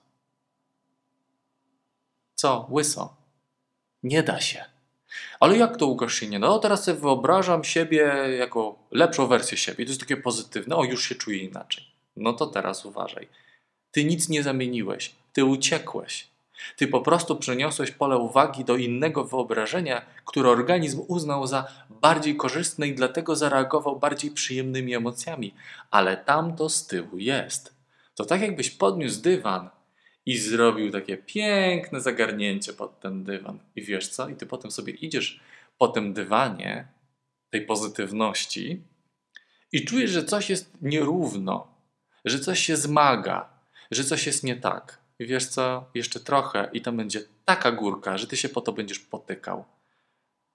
Co? 2.35 2.67
Łyso. 2.71 3.17
Nie 4.03 4.23
da 4.23 4.41
się. 4.41 4.74
Ale 5.40 5.57
jak 5.57 5.77
to 5.77 5.87
Łukasz 5.87 6.14
się 6.14 6.29
nie 6.29 6.40
da? 6.40 6.46
No 6.46 6.59
teraz 6.59 6.85
sobie 6.85 7.00
wyobrażam 7.00 7.64
siebie 7.64 8.14
jako 8.38 8.79
lepszą 8.90 9.27
wersję 9.27 9.59
siebie. 9.59 9.85
To 9.85 9.90
jest 9.90 10.00
takie 10.00 10.16
pozytywne. 10.16 10.77
O, 10.77 10.85
już 10.85 11.09
się 11.09 11.14
czuję 11.14 11.38
inaczej. 11.38 11.85
No 12.16 12.33
to 12.33 12.46
teraz 12.46 12.85
uważaj. 12.85 13.29
Ty 13.90 14.05
nic 14.05 14.29
nie 14.29 14.42
zamieniłeś. 14.42 15.14
Ty 15.33 15.44
uciekłeś. 15.44 16.35
Ty 16.77 16.88
po 16.88 17.00
prostu 17.00 17.37
przeniosłeś 17.37 17.90
pole 17.90 18.18
uwagi 18.18 18.64
do 18.64 18.77
innego 18.77 19.24
wyobrażenia, 19.24 20.03
które 20.24 20.50
organizm 20.50 21.00
uznał 21.09 21.46
za 21.46 21.66
bardziej 21.90 22.37
korzystne 22.37 22.87
i 22.87 22.94
dlatego 22.94 23.37
zareagował 23.37 23.98
bardziej 23.98 24.31
przyjemnymi 24.31 24.94
emocjami, 24.94 25.55
ale 25.90 26.16
tam 26.16 26.57
to 26.57 26.68
z 26.68 26.87
tyłu 26.87 27.18
jest. 27.18 27.74
To 28.14 28.24
tak 28.24 28.40
jakbyś 28.40 28.70
podniósł 28.70 29.20
dywan 29.22 29.70
i 30.27 30.39
zrobił 30.39 30.91
takie 30.91 31.17
piękne 31.17 32.01
zagarnięcie 32.01 32.73
pod 32.73 33.01
ten 33.01 33.25
dywan. 33.25 33.59
I 33.77 33.83
wiesz 33.83 34.09
co? 34.09 34.29
I 34.29 34.37
ty 34.37 34.47
potem 34.47 34.71
sobie 34.71 34.93
idziesz 34.93 35.41
po 35.79 35.89
tym 35.89 36.13
dywanie 36.13 36.89
tej 37.51 37.67
pozytywności 37.67 38.83
i 39.73 39.85
czujesz, 39.85 40.11
że 40.11 40.25
coś 40.25 40.51
jest 40.51 40.77
nierówno, 40.83 41.67
że 42.25 42.41
coś 42.41 42.61
się 42.61 42.77
zmaga, 42.77 43.49
że 43.91 44.05
coś 44.05 44.27
jest 44.27 44.45
nie 44.45 44.57
tak. 44.57 44.99
I 45.19 45.27
wiesz 45.27 45.47
co? 45.47 45.91
Jeszcze 45.95 46.21
trochę 46.21 46.71
i 46.73 46.81
tam 46.81 46.97
będzie 46.97 47.21
taka 47.45 47.73
górka, 47.73 48.19
że 48.19 48.27
ty 48.27 48.37
się 48.37 48.49
po 48.49 48.61
to 48.61 48.73
będziesz 48.73 48.99
potykał. 48.99 49.65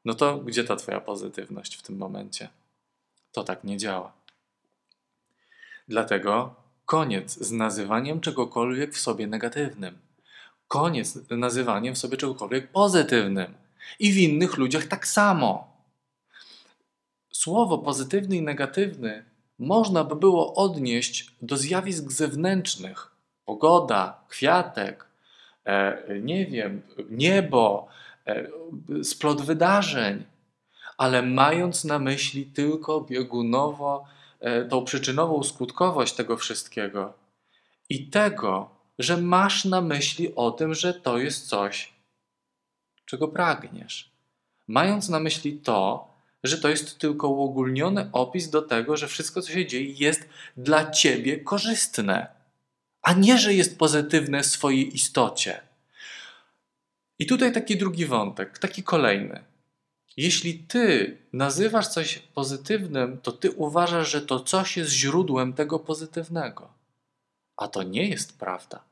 No 0.06 0.14
to 0.14 0.38
gdzie 0.38 0.64
ta 0.64 0.76
twoja 0.76 1.02
pozytywność 1.02 1.76
w 1.76 1.82
tym 1.82 1.98
momencie? 1.98 2.50
To 3.32 3.44
tak 3.44 3.64
nie 3.64 3.78
działa. 3.78 4.14
Dlatego 5.88 6.56
koniec 6.90 7.34
z 7.34 7.52
nazywaniem 7.52 8.22
czegokolwiek 8.22 8.94
w 8.94 9.00
sobie 9.00 9.28
negatywnym. 9.28 9.98
Koniec 10.68 11.08
z 11.08 11.30
nazywaniem 11.30 11.96
w 11.96 11.98
sobie 11.98 12.18
czegokolwiek 12.18 12.72
pozytywnym. 12.72 13.54
I 14.00 14.12
w 14.12 14.18
innych 14.18 14.58
ludziach 14.58 14.86
tak 14.86 15.08
samo. 15.08 15.68
Słowo 17.32 17.78
pozytywny 17.78 18.36
i 18.36 18.42
negatywny 18.42 19.26
można 19.60 20.04
by 20.04 20.16
było 20.16 20.56
odnieść 20.56 21.32
do 21.42 21.58
zjawisk 21.58 22.12
zewnętrznych. 22.12 23.12
Pogoda, 23.46 24.20
kwiatek, 24.28 25.06
e, 25.66 26.04
nie 26.22 26.46
wiem, 26.46 26.82
niebo, 27.10 27.88
e, 28.28 28.48
splot 29.04 29.42
wydarzeń, 29.42 30.24
ale 30.98 31.22
mając 31.22 31.86
na 31.86 32.00
myśli 32.00 32.46
tylko 32.46 33.02
biegunowo 33.02 34.06
tą 34.70 34.86
przyczynową 34.86 35.44
skutkowość 35.44 36.14
tego 36.14 36.38
wszystkiego 36.38 37.14
i 37.90 38.08
tego, 38.08 38.70
że 39.00 39.18
masz 39.18 39.66
na 39.66 39.82
myśli 39.82 40.36
o 40.36 40.52
tym, 40.52 40.74
że 40.74 40.94
to 40.94 41.18
jest 41.18 41.48
coś, 41.48 41.94
czego 43.06 43.28
pragniesz. 43.28 44.12
Mając 44.68 45.10
na 45.10 45.20
myśli 45.20 45.58
to, 45.58 46.10
że 46.44 46.58
to 46.58 46.70
jest 46.70 47.00
tylko 47.00 47.28
uogólniony 47.30 48.10
opis 48.12 48.50
do 48.50 48.62
tego, 48.62 48.98
że 48.98 49.08
wszystko, 49.08 49.42
co 49.42 49.52
się 49.52 49.66
dzieje, 49.66 49.92
jest 49.92 50.30
dla 50.58 50.92
ciebie 50.92 51.40
korzystne, 51.40 52.28
a 53.02 53.14
nie, 53.14 53.38
że 53.38 53.54
jest 53.54 53.80
pozytywne 53.80 54.44
w 54.44 54.46
swojej 54.46 54.96
istocie. 54.96 55.62
I 57.20 57.26
tutaj 57.26 57.52
taki 57.52 57.78
drugi 57.78 58.06
wątek, 58.06 58.58
taki 58.58 58.84
kolejny. 58.84 59.44
Jeśli 60.20 60.60
ty 60.60 61.18
nazywasz 61.34 61.88
coś 61.88 62.20
pozytywnym, 62.20 63.22
to 63.22 63.32
ty 63.32 63.52
uważasz, 63.52 64.12
że 64.12 64.22
to 64.22 64.40
coś 64.40 64.78
jest 64.78 64.92
źródłem 64.92 65.54
tego 65.54 65.80
pozytywnego. 65.80 66.74
A 67.58 67.68
to 67.68 67.84
nie 67.84 68.10
jest 68.10 68.40
prawda. 68.40 68.84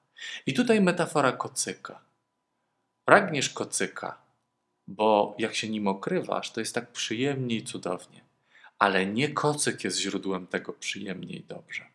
I 0.46 0.54
tutaj 0.54 0.82
metafora 0.82 1.32
kocyka. 1.32 2.02
Pragniesz 3.06 3.50
kocyka, 3.50 4.22
bo 4.88 5.36
jak 5.40 5.56
się 5.56 5.70
nim 5.70 5.88
okrywasz, 5.88 6.52
to 6.52 6.60
jest 6.60 6.76
tak 6.76 6.92
przyjemnie 6.92 7.56
i 7.56 7.64
cudownie. 7.64 8.22
Ale 8.80 9.06
nie 9.06 9.30
kocyk 9.30 9.84
jest 9.84 10.00
źródłem 10.00 10.48
tego 10.48 10.74
przyjemnie 10.74 11.36
i 11.36 11.44
dobrze, 11.44 11.86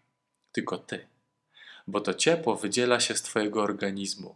tylko 0.52 0.78
ty. 0.78 1.06
Bo 1.86 2.00
to 2.00 2.14
ciepło 2.14 2.56
wydziela 2.56 3.00
się 3.00 3.16
z 3.16 3.22
twojego 3.22 3.62
organizmu, 3.62 4.34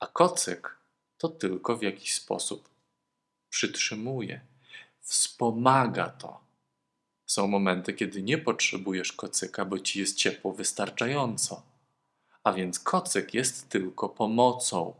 a 0.00 0.06
kocyk 0.06 0.76
to 1.18 1.28
tylko 1.28 1.76
w 1.76 1.82
jakiś 1.82 2.14
sposób 2.14 2.71
przytrzymuje, 3.52 4.40
wspomaga 5.00 6.08
to. 6.08 6.40
Są 7.26 7.46
momenty, 7.46 7.92
kiedy 7.92 8.22
nie 8.22 8.38
potrzebujesz 8.38 9.12
kocyka, 9.12 9.64
bo 9.64 9.78
ci 9.78 10.00
jest 10.00 10.16
ciepło 10.16 10.52
wystarczająco. 10.52 11.62
A 12.44 12.52
więc 12.52 12.80
kocyk 12.80 13.34
jest 13.34 13.68
tylko 13.68 14.08
pomocą, 14.08 14.94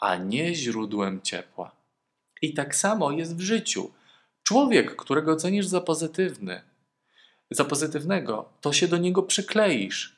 a 0.00 0.16
nie 0.16 0.54
źródłem 0.54 1.22
ciepła. 1.22 1.72
I 2.42 2.54
tak 2.54 2.76
samo 2.76 3.10
jest 3.10 3.36
w 3.36 3.40
życiu. 3.40 3.90
Człowiek, 4.42 4.96
którego 4.96 5.32
ocenisz 5.32 5.66
za 5.66 5.80
pozytywny, 5.80 6.62
za 7.50 7.64
pozytywnego, 7.64 8.48
to 8.60 8.72
się 8.72 8.88
do 8.88 8.98
niego 8.98 9.22
przykleisz. 9.22 10.16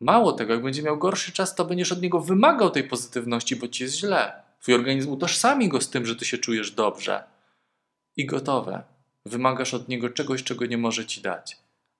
Mało 0.00 0.32
tego, 0.32 0.52
jak 0.52 0.62
będzie 0.62 0.82
miał 0.82 0.98
gorszy 0.98 1.32
czas, 1.32 1.54
to 1.54 1.64
będziesz 1.64 1.92
od 1.92 2.02
niego 2.02 2.20
wymagał 2.20 2.70
tej 2.70 2.84
pozytywności, 2.84 3.56
bo 3.56 3.68
ci 3.68 3.82
jest 3.82 3.96
źle. 3.96 4.49
Twój 4.60 4.74
organizm 4.74 5.10
utożsami 5.10 5.68
go 5.68 5.80
z 5.80 5.90
tym, 5.90 6.06
że 6.06 6.16
ty 6.16 6.24
się 6.24 6.38
czujesz 6.38 6.70
dobrze. 6.70 7.24
I 8.16 8.26
gotowe. 8.26 8.82
Wymagasz 9.26 9.74
od 9.74 9.88
niego 9.88 10.10
czegoś, 10.10 10.42
czego 10.42 10.66
nie 10.66 10.78
może 10.78 11.06
ci 11.06 11.20
dać. 11.20 11.56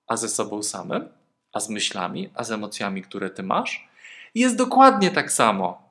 A 0.07 0.17
ze 0.17 0.29
sobą 0.29 0.63
samym, 0.63 1.09
a 1.53 1.59
z 1.59 1.69
myślami, 1.69 2.29
a 2.33 2.43
z 2.43 2.51
emocjami, 2.51 3.01
które 3.01 3.29
ty 3.29 3.43
masz, 3.43 3.87
jest 4.35 4.55
dokładnie 4.55 5.11
tak 5.11 5.31
samo. 5.31 5.89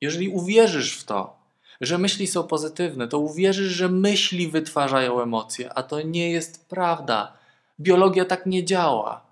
Jeżeli 0.00 0.28
uwierzysz 0.28 0.98
w 0.98 1.04
to, 1.04 1.42
że 1.80 1.98
myśli 1.98 2.26
są 2.26 2.44
pozytywne, 2.44 3.08
to 3.08 3.18
uwierzysz, 3.18 3.72
że 3.72 3.88
myśli 3.88 4.48
wytwarzają 4.48 5.20
emocje, 5.20 5.72
a 5.74 5.82
to 5.82 6.02
nie 6.02 6.30
jest 6.30 6.68
prawda. 6.68 7.32
Biologia 7.80 8.24
tak 8.24 8.46
nie 8.46 8.64
działa. 8.64 9.26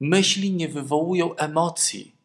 Myśli 0.00 0.52
nie 0.52 0.68
wywołują 0.68 1.36
emocji. 1.36 2.16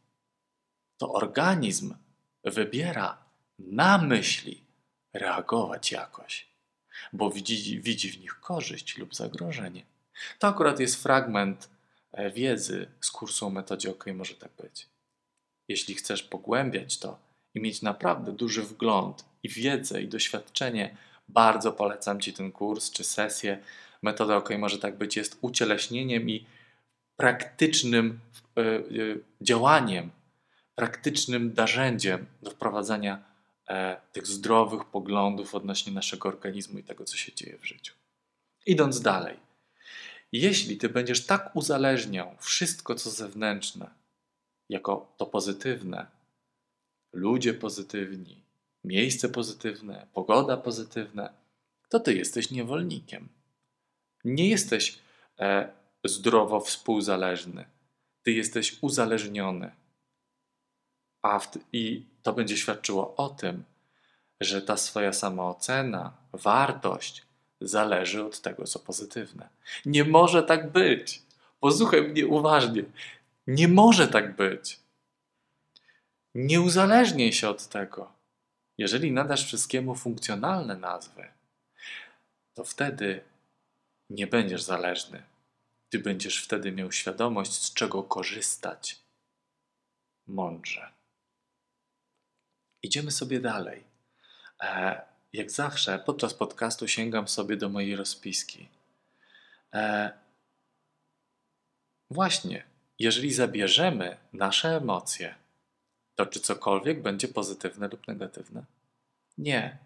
To 0.97 1.13
organizm 1.13 1.93
wybiera 2.43 3.17
na 3.59 3.97
myśli 3.97 4.63
reagować 5.13 5.91
jakoś, 5.91 6.47
bo 7.13 7.31
widzi, 7.31 7.81
widzi 7.81 8.11
w 8.11 8.19
nich 8.19 8.39
korzyść 8.39 8.97
lub 8.97 9.15
zagrożenie. 9.15 9.85
To 10.39 10.47
akurat 10.47 10.79
jest 10.79 11.03
fragment 11.03 11.69
e, 12.11 12.31
wiedzy 12.31 12.87
z 13.01 13.11
kursu 13.11 13.45
o 13.45 13.49
metodzie 13.49 13.91
OK, 13.91 14.05
może 14.13 14.35
tak 14.35 14.51
być. 14.61 14.87
Jeśli 15.67 15.95
chcesz 15.95 16.23
pogłębiać 16.23 16.97
to 16.97 17.19
i 17.53 17.61
mieć 17.61 17.81
naprawdę 17.81 18.31
duży 18.31 18.63
wgląd 18.63 19.25
i 19.43 19.49
wiedzę 19.49 20.01
i 20.01 20.07
doświadczenie, 20.07 20.97
bardzo 21.29 21.71
polecam 21.71 22.21
Ci 22.21 22.33
ten 22.33 22.51
kurs 22.51 22.91
czy 22.91 23.03
sesję. 23.03 23.59
Metoda 24.01 24.35
OK 24.35 24.49
może 24.57 24.79
tak 24.79 24.97
być, 24.97 25.17
jest 25.17 25.37
ucieleśnieniem 25.41 26.29
i 26.29 26.45
praktycznym 27.15 28.19
y, 28.57 28.61
y, 28.61 29.23
działaniem, 29.41 30.11
praktycznym 30.75 31.53
narzędziem 31.57 32.25
do 32.41 32.51
wprowadzania 32.51 33.23
e, 33.67 34.01
tych 34.11 34.27
zdrowych 34.27 34.85
poglądów 34.85 35.55
odnośnie 35.55 35.93
naszego 35.93 36.29
organizmu 36.29 36.79
i 36.79 36.83
tego, 36.83 37.05
co 37.05 37.17
się 37.17 37.33
dzieje 37.35 37.57
w 37.57 37.65
życiu. 37.65 37.93
Idąc 38.65 39.01
dalej, 39.01 39.39
jeśli 40.31 40.77
Ty 40.77 40.89
będziesz 40.89 41.25
tak 41.25 41.55
uzależniał 41.55 42.35
wszystko, 42.39 42.95
co 42.95 43.09
zewnętrzne, 43.09 43.89
jako 44.69 45.13
to 45.17 45.25
pozytywne, 45.25 46.07
ludzie 47.13 47.53
pozytywni, 47.53 48.43
miejsce 48.83 49.29
pozytywne, 49.29 50.07
pogoda 50.13 50.57
pozytywna, 50.57 51.33
to 51.89 51.99
ty 51.99 52.13
jesteś 52.13 52.51
niewolnikiem. 52.51 53.29
Nie 54.23 54.49
jesteś 54.49 54.99
e, 55.39 55.71
zdrowo 56.03 56.59
współzależny. 56.59 57.65
Ty 58.23 58.31
jesteś 58.31 58.77
uzależniony. 58.81 59.71
A 61.21 61.39
w, 61.39 61.57
I 61.73 62.05
to 62.23 62.33
będzie 62.33 62.57
świadczyło 62.57 63.15
o 63.15 63.29
tym, 63.29 63.63
że 64.41 64.61
ta 64.61 64.77
swoja 64.77 65.13
samoocena, 65.13 66.13
wartość 66.33 67.25
zależy 67.61 68.25
od 68.25 68.41
tego, 68.41 68.63
co 68.63 68.79
pozytywne. 68.79 69.49
Nie 69.85 70.03
może 70.03 70.43
tak 70.43 70.71
być. 70.71 71.21
Posłuchaj 71.59 72.01
mnie 72.01 72.27
uważnie. 72.27 72.83
Nie 73.47 73.67
może 73.67 74.07
tak 74.07 74.35
być. 74.35 74.79
Nie 76.35 76.61
uzależniaj 76.61 77.33
się 77.33 77.49
od 77.49 77.67
tego. 77.67 78.11
Jeżeli 78.77 79.11
nadasz 79.11 79.45
wszystkiemu 79.45 79.95
funkcjonalne 79.95 80.75
nazwy, 80.75 81.27
to 82.53 82.63
wtedy 82.63 83.23
nie 84.09 84.27
będziesz 84.27 84.63
zależny. 84.63 85.23
Ty 85.89 85.99
będziesz 85.99 86.43
wtedy 86.43 86.71
miał 86.71 86.91
świadomość, 86.91 87.53
z 87.53 87.73
czego 87.73 88.03
korzystać. 88.03 88.99
Mądrze. 90.27 91.00
Idziemy 92.83 93.11
sobie 93.11 93.39
dalej. 93.39 93.83
E, 94.63 95.01
jak 95.33 95.51
zawsze, 95.51 95.99
podczas 95.99 96.33
podcastu 96.33 96.87
sięgam 96.87 97.27
sobie 97.27 97.57
do 97.57 97.69
mojej 97.69 97.95
rozpiski. 97.95 98.67
E, 99.73 100.11
właśnie, 102.09 102.63
jeżeli 102.99 103.33
zabierzemy 103.33 104.17
nasze 104.33 104.77
emocje, 104.77 105.35
to 106.15 106.25
czy 106.25 106.39
cokolwiek 106.39 107.01
będzie 107.01 107.27
pozytywne 107.27 107.87
lub 107.87 108.07
negatywne? 108.07 108.65
Nie. 109.37 109.77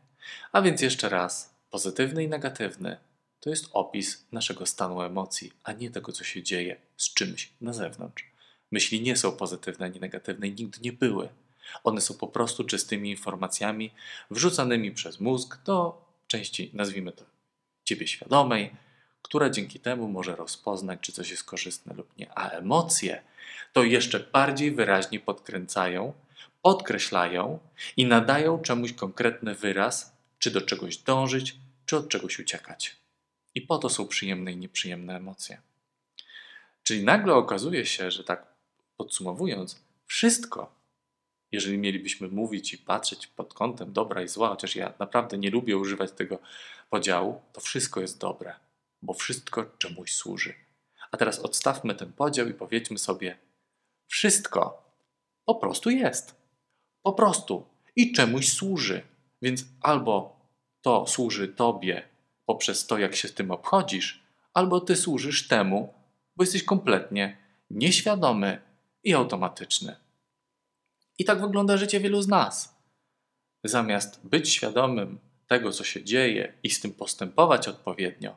A 0.51 0.61
więc 0.61 0.81
jeszcze 0.81 1.09
raz, 1.09 1.55
pozytywny 1.69 2.23
i 2.23 2.27
negatywny 2.27 2.97
to 3.39 3.49
jest 3.49 3.69
opis 3.73 4.25
naszego 4.31 4.65
stanu 4.65 5.01
emocji, 5.01 5.51
a 5.63 5.71
nie 5.71 5.91
tego, 5.91 6.11
co 6.11 6.23
się 6.23 6.43
dzieje 6.43 6.75
z 6.97 7.13
czymś 7.13 7.53
na 7.61 7.73
zewnątrz. 7.73 8.25
Myśli 8.71 9.01
nie 9.01 9.17
są 9.17 9.31
pozytywne 9.31 9.85
ani 9.85 9.99
negatywne 9.99 10.47
i 10.47 10.51
nigdy 10.51 10.79
nie 10.81 10.93
były. 10.93 11.29
One 11.83 12.01
są 12.01 12.13
po 12.13 12.27
prostu 12.27 12.63
czystymi 12.63 13.09
informacjami 13.09 13.91
wrzucanymi 14.31 14.91
przez 14.91 15.19
mózg 15.19 15.57
do 15.63 16.05
części, 16.27 16.71
nazwijmy 16.73 17.11
to, 17.11 17.25
ciebie 17.83 18.07
świadomej, 18.07 18.75
która 19.21 19.49
dzięki 19.49 19.79
temu 19.79 20.07
może 20.07 20.35
rozpoznać, 20.35 20.99
czy 21.01 21.11
coś 21.11 21.31
jest 21.31 21.43
korzystne 21.43 21.93
lub 21.93 22.17
nie. 22.17 22.37
A 22.37 22.49
emocje 22.49 23.21
to 23.73 23.83
jeszcze 23.83 24.19
bardziej 24.19 24.71
wyraźnie 24.71 25.19
podkręcają, 25.19 26.13
podkreślają 26.61 27.59
i 27.97 28.05
nadają 28.05 28.59
czemuś 28.59 28.93
konkretny 28.93 29.55
wyraz, 29.55 30.15
czy 30.39 30.51
do 30.51 30.61
czegoś 30.61 30.97
dążyć, 30.97 31.55
czy 31.85 31.97
od 31.97 32.09
czegoś 32.09 32.39
uciekać. 32.39 32.95
I 33.55 33.61
po 33.61 33.77
to 33.77 33.89
są 33.89 34.07
przyjemne 34.07 34.51
i 34.51 34.57
nieprzyjemne 34.57 35.15
emocje. 35.15 35.61
Czyli 36.83 37.03
nagle 37.03 37.33
okazuje 37.33 37.85
się, 37.85 38.11
że 38.11 38.23
tak 38.23 38.45
podsumowując, 38.97 39.81
wszystko, 40.05 40.74
jeżeli 41.55 41.77
mielibyśmy 41.77 42.27
mówić 42.27 42.73
i 42.73 42.77
patrzeć 42.77 43.27
pod 43.27 43.53
kątem 43.53 43.93
dobra 43.93 44.21
i 44.21 44.27
zła, 44.27 44.49
chociaż 44.49 44.75
ja 44.75 44.93
naprawdę 44.99 45.37
nie 45.37 45.49
lubię 45.49 45.77
używać 45.77 46.11
tego 46.11 46.39
podziału, 46.89 47.41
to 47.53 47.61
wszystko 47.61 48.01
jest 48.01 48.19
dobre, 48.19 48.55
bo 49.01 49.13
wszystko 49.13 49.65
czemuś 49.77 50.13
służy. 50.13 50.53
A 51.11 51.17
teraz 51.17 51.39
odstawmy 51.39 51.95
ten 51.95 52.13
podział 52.13 52.47
i 52.47 52.53
powiedzmy 52.53 52.97
sobie, 52.97 53.37
wszystko 54.07 54.91
po 55.45 55.55
prostu 55.55 55.89
jest. 55.89 56.35
Po 57.01 57.13
prostu 57.13 57.65
i 57.95 58.11
czemuś 58.11 58.53
służy. 58.53 59.01
Więc 59.41 59.65
albo 59.81 60.39
to 60.81 61.07
służy 61.07 61.47
Tobie 61.47 62.03
poprzez 62.45 62.87
to, 62.87 62.97
jak 62.97 63.15
się 63.15 63.27
z 63.27 63.33
tym 63.33 63.51
obchodzisz, 63.51 64.23
albo 64.53 64.81
Ty 64.81 64.95
służysz 64.95 65.47
temu, 65.47 65.93
bo 66.35 66.43
jesteś 66.43 66.63
kompletnie 66.63 67.37
nieświadomy 67.69 68.61
i 69.03 69.13
automatyczny. 69.13 69.95
I 71.19 71.25
tak 71.25 71.41
wygląda 71.41 71.77
życie 71.77 71.99
wielu 71.99 72.21
z 72.21 72.27
nas. 72.27 72.75
Zamiast 73.63 74.19
być 74.23 74.49
świadomym 74.49 75.19
tego, 75.47 75.71
co 75.71 75.83
się 75.83 76.03
dzieje 76.03 76.53
i 76.63 76.69
z 76.69 76.79
tym 76.79 76.93
postępować 76.93 77.67
odpowiednio, 77.67 78.35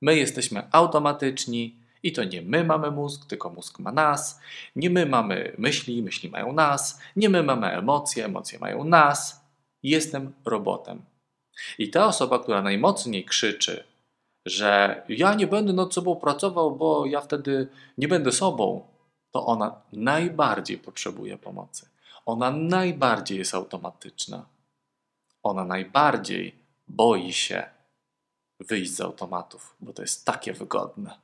my 0.00 0.16
jesteśmy 0.16 0.68
automatyczni 0.72 1.76
i 2.02 2.12
to 2.12 2.24
nie 2.24 2.42
my 2.42 2.64
mamy 2.64 2.90
mózg, 2.90 3.26
tylko 3.26 3.50
mózg 3.50 3.78
ma 3.78 3.92
nas. 3.92 4.40
Nie 4.76 4.90
my 4.90 5.06
mamy 5.06 5.52
myśli, 5.58 6.02
myśli 6.02 6.30
mają 6.30 6.52
nas. 6.52 7.00
Nie 7.16 7.28
my 7.28 7.42
mamy 7.42 7.66
emocje, 7.66 8.24
emocje 8.24 8.58
mają 8.58 8.84
nas. 8.84 9.44
Jestem 9.82 10.32
robotem. 10.44 11.02
I 11.78 11.90
ta 11.90 12.06
osoba, 12.06 12.38
która 12.38 12.62
najmocniej 12.62 13.24
krzyczy, 13.24 13.84
że 14.46 15.02
ja 15.08 15.34
nie 15.34 15.46
będę 15.46 15.72
nad 15.72 15.94
sobą 15.94 16.16
pracował, 16.16 16.76
bo 16.76 17.06
ja 17.06 17.20
wtedy 17.20 17.68
nie 17.98 18.08
będę 18.08 18.32
sobą, 18.32 18.86
to 19.30 19.46
ona 19.46 19.82
najbardziej 19.92 20.78
potrzebuje 20.78 21.38
pomocy. 21.38 21.88
Ona 22.26 22.50
najbardziej 22.50 23.38
jest 23.38 23.54
automatyczna. 23.54 24.46
Ona 25.42 25.64
najbardziej 25.64 26.54
boi 26.88 27.32
się 27.32 27.64
wyjść 28.60 28.92
z 28.92 29.00
automatów, 29.00 29.76
bo 29.80 29.92
to 29.92 30.02
jest 30.02 30.24
takie 30.24 30.52
wygodne. 30.52 31.18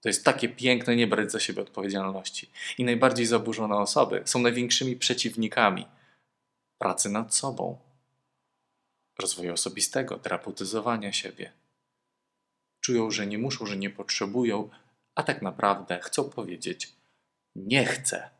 To 0.00 0.08
jest 0.08 0.24
takie 0.24 0.48
piękne 0.48 0.96
nie 0.96 1.06
brać 1.06 1.32
za 1.32 1.40
siebie 1.40 1.62
odpowiedzialności. 1.62 2.50
I 2.78 2.84
najbardziej 2.84 3.26
zaburzone 3.26 3.76
osoby 3.76 4.22
są 4.24 4.38
największymi 4.38 4.96
przeciwnikami 4.96 5.86
pracy 6.78 7.08
nad 7.08 7.34
sobą, 7.34 7.78
rozwoju 9.18 9.52
osobistego, 9.52 10.18
terapeutyzowania 10.18 11.12
siebie. 11.12 11.52
Czują, 12.80 13.10
że 13.10 13.26
nie 13.26 13.38
muszą, 13.38 13.66
że 13.66 13.76
nie 13.76 13.90
potrzebują, 13.90 14.70
a 15.14 15.22
tak 15.22 15.42
naprawdę 15.42 16.00
chcą 16.02 16.30
powiedzieć: 16.30 16.92
Nie 17.54 17.84
chcę. 17.86 18.30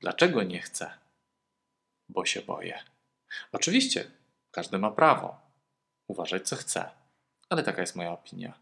Dlaczego 0.00 0.42
nie 0.42 0.60
chcę? 0.60 1.05
Bo 2.08 2.24
się 2.24 2.42
boję. 2.42 2.78
Oczywiście, 3.52 4.10
każdy 4.50 4.78
ma 4.78 4.90
prawo 4.90 5.40
uważać, 6.06 6.48
co 6.48 6.56
chce, 6.56 6.90
ale 7.48 7.62
taka 7.62 7.80
jest 7.80 7.96
moja 7.96 8.12
opinia. 8.12 8.58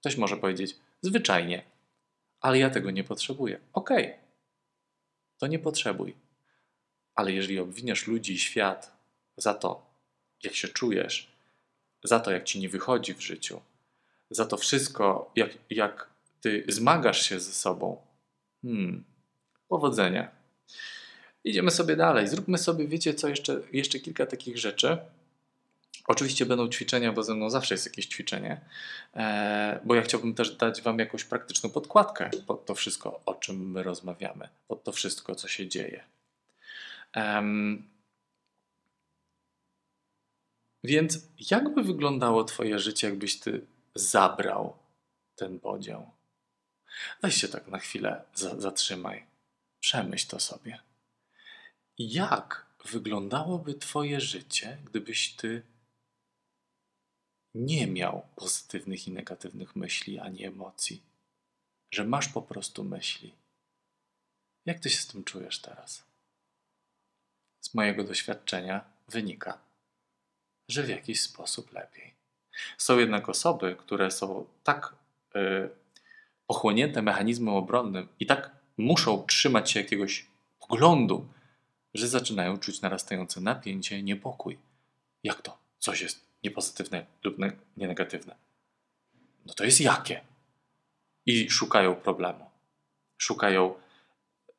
Ktoś 0.00 0.16
może 0.16 0.36
powiedzieć: 0.36 0.76
Zwyczajnie, 1.02 1.62
ale 2.40 2.58
ja 2.58 2.70
tego 2.70 2.90
nie 2.90 3.04
potrzebuję. 3.04 3.60
Okej, 3.72 4.04
okay. 4.04 4.18
to 5.38 5.46
nie 5.46 5.58
potrzebuj. 5.58 6.16
Ale 7.14 7.32
jeżeli 7.32 7.58
obwiniasz 7.58 8.06
ludzi 8.06 8.32
i 8.32 8.38
świat 8.38 8.96
za 9.36 9.54
to, 9.54 9.86
jak 10.42 10.54
się 10.54 10.68
czujesz, 10.68 11.32
za 12.04 12.20
to, 12.20 12.30
jak 12.30 12.44
ci 12.44 12.60
nie 12.60 12.68
wychodzi 12.68 13.14
w 13.14 13.20
życiu, 13.20 13.60
za 14.30 14.46
to 14.46 14.56
wszystko, 14.56 15.32
jak, 15.36 15.50
jak 15.70 16.10
ty 16.40 16.64
zmagasz 16.68 17.22
się 17.22 17.40
ze 17.40 17.52
sobą, 17.52 18.02
hmm, 18.62 19.04
powodzenia. 19.68 20.30
Idziemy 21.44 21.70
sobie 21.70 21.96
dalej. 21.96 22.28
Zróbmy 22.28 22.58
sobie, 22.58 22.88
wiecie 22.88 23.14
co, 23.14 23.28
jeszcze, 23.28 23.60
jeszcze 23.72 24.00
kilka 24.00 24.26
takich 24.26 24.58
rzeczy, 24.58 24.98
Oczywiście 26.08 26.46
będą 26.46 26.68
ćwiczenia, 26.68 27.12
bo 27.12 27.22
ze 27.22 27.34
mną 27.34 27.50
zawsze 27.50 27.74
jest 27.74 27.86
jakieś 27.86 28.06
ćwiczenie, 28.06 28.60
e, 29.14 29.80
bo 29.84 29.94
ja 29.94 30.02
chciałbym 30.02 30.34
też 30.34 30.56
dać 30.56 30.82
Wam 30.82 30.98
jakąś 30.98 31.24
praktyczną 31.24 31.70
podkładkę 31.70 32.30
pod 32.46 32.66
to 32.66 32.74
wszystko, 32.74 33.20
o 33.26 33.34
czym 33.34 33.70
my 33.70 33.82
rozmawiamy, 33.82 34.48
pod 34.68 34.84
to 34.84 34.92
wszystko, 34.92 35.34
co 35.34 35.48
się 35.48 35.68
dzieje. 35.68 36.04
Więc 40.84 41.18
jakby 41.50 41.82
wyglądało 41.82 42.44
Twoje 42.44 42.78
życie, 42.78 43.08
jakbyś 43.08 43.40
Ty 43.40 43.66
zabrał 43.94 44.76
ten 45.36 45.60
podział? 45.60 46.10
Weź 47.22 47.34
się 47.40 47.48
tak 47.48 47.68
na 47.68 47.78
chwilę 47.78 48.22
zatrzymaj, 48.34 49.26
przemyśl 49.80 50.28
to 50.28 50.40
sobie. 50.40 50.87
Jak 51.98 52.66
wyglądałoby 52.84 53.74
Twoje 53.74 54.20
życie, 54.20 54.78
gdybyś 54.84 55.32
Ty 55.32 55.62
nie 57.54 57.86
miał 57.86 58.26
pozytywnych 58.36 59.08
i 59.08 59.10
negatywnych 59.10 59.76
myśli 59.76 60.18
ani 60.18 60.44
emocji, 60.44 61.02
że 61.90 62.04
masz 62.04 62.28
po 62.28 62.42
prostu 62.42 62.84
myśli. 62.84 63.34
Jak 64.66 64.80
ty 64.80 64.90
się 64.90 64.96
z 64.96 65.06
tym 65.06 65.24
czujesz 65.24 65.58
teraz? 65.58 66.04
Z 67.60 67.74
mojego 67.74 68.04
doświadczenia 68.04 68.84
wynika, 69.08 69.58
że 70.68 70.82
w 70.82 70.88
jakiś 70.88 71.20
sposób 71.20 71.72
lepiej. 71.72 72.14
Są 72.78 72.98
jednak 72.98 73.28
osoby, 73.28 73.76
które 73.78 74.10
są 74.10 74.46
tak 74.64 74.94
yy, 75.34 75.70
pochłonięte 76.46 77.02
mechanizmem 77.02 77.54
obronnym 77.54 78.08
i 78.20 78.26
tak 78.26 78.50
muszą 78.76 79.26
trzymać 79.26 79.70
się 79.70 79.80
jakiegoś 79.80 80.26
poglądu, 80.60 81.28
że 81.98 82.08
zaczynają 82.08 82.58
czuć 82.58 82.80
narastające 82.80 83.40
napięcie, 83.40 84.02
niepokój. 84.02 84.58
Jak 85.24 85.42
to? 85.42 85.58
Coś 85.78 86.00
jest 86.00 86.20
niepozytywne 86.44 87.06
lub 87.24 87.38
ne 87.38 87.52
nienegatywne. 87.76 88.34
No 89.46 89.54
to 89.54 89.64
jest 89.64 89.80
jakie? 89.80 90.20
I 91.26 91.50
szukają 91.50 91.94
problemu. 91.94 92.50
Szukają, 93.18 93.74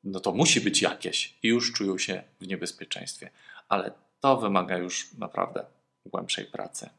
no 0.04 0.20
to 0.20 0.32
musi 0.32 0.62
być 0.62 0.82
jakieś 0.82 1.34
i 1.44 1.48
już 1.48 1.74
czują 1.74 1.98
się 1.98 2.24
w 2.42 2.48
niebezpieczeństwie. 2.48 3.30
Ale 3.70 3.92
to 4.20 4.38
wymaga 4.38 4.78
już 4.78 5.14
naprawdę 5.14 5.66
głębszej 6.06 6.46
pracy. 6.46 6.90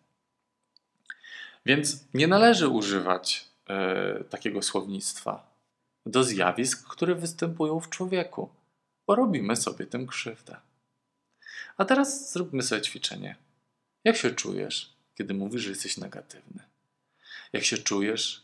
Więc 1.67 2.05
nie 2.15 2.27
należy 2.27 2.69
używać 2.69 3.49
y, 4.21 4.25
takiego 4.25 4.63
słownictwa 4.63 5.51
do 6.07 6.25
zjawisk, 6.25 6.89
które 6.89 7.15
występują 7.15 7.81
w 7.81 7.89
człowieku, 7.89 8.49
bo 9.11 9.17
robimy 9.17 9.57
sobie 9.57 9.87
tym 9.87 10.07
krzywdę. 10.07 10.57
A 11.77 11.85
teraz 11.85 12.33
zróbmy 12.33 12.63
sobie 12.63 12.83
ćwiczenie. 12.83 13.37
Jak 14.05 14.17
się 14.17 14.31
czujesz, 14.31 14.97
kiedy 15.15 15.35
mówisz, 15.35 15.63
że 15.63 15.71
jesteś 15.71 15.97
negatywny? 15.97 16.63
Jak 17.53 17.65
się 17.65 17.79
czujesz, 17.79 18.43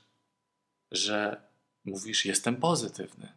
że 0.90 1.42
mówisz, 1.84 2.24
jestem 2.24 2.56
pozytywny? 2.56 3.32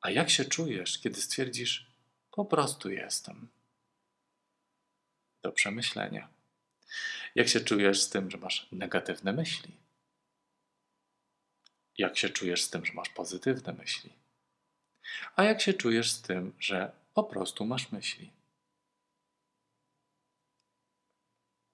A 0.00 0.10
jak 0.10 0.30
się 0.30 0.44
czujesz, 0.44 0.98
kiedy 0.98 1.20
stwierdzisz, 1.20 1.86
po 2.30 2.44
prostu 2.44 2.90
jestem? 2.90 3.48
Do 5.42 5.52
przemyślenia. 5.52 6.28
Jak 7.34 7.48
się 7.48 7.60
czujesz 7.60 8.02
z 8.02 8.08
tym, 8.08 8.30
że 8.30 8.38
masz 8.38 8.68
negatywne 8.72 9.32
myśli? 9.32 9.76
Jak 11.98 12.18
się 12.18 12.28
czujesz 12.30 12.62
z 12.62 12.70
tym, 12.70 12.86
że 12.86 12.92
masz 12.92 13.08
pozytywne 13.08 13.72
myśli? 13.72 14.25
A 15.36 15.44
jak 15.44 15.60
się 15.60 15.74
czujesz 15.74 16.12
z 16.12 16.22
tym, 16.22 16.52
że 16.58 16.92
po 17.14 17.24
prostu 17.24 17.64
masz 17.64 17.92
myśli? 17.92 18.32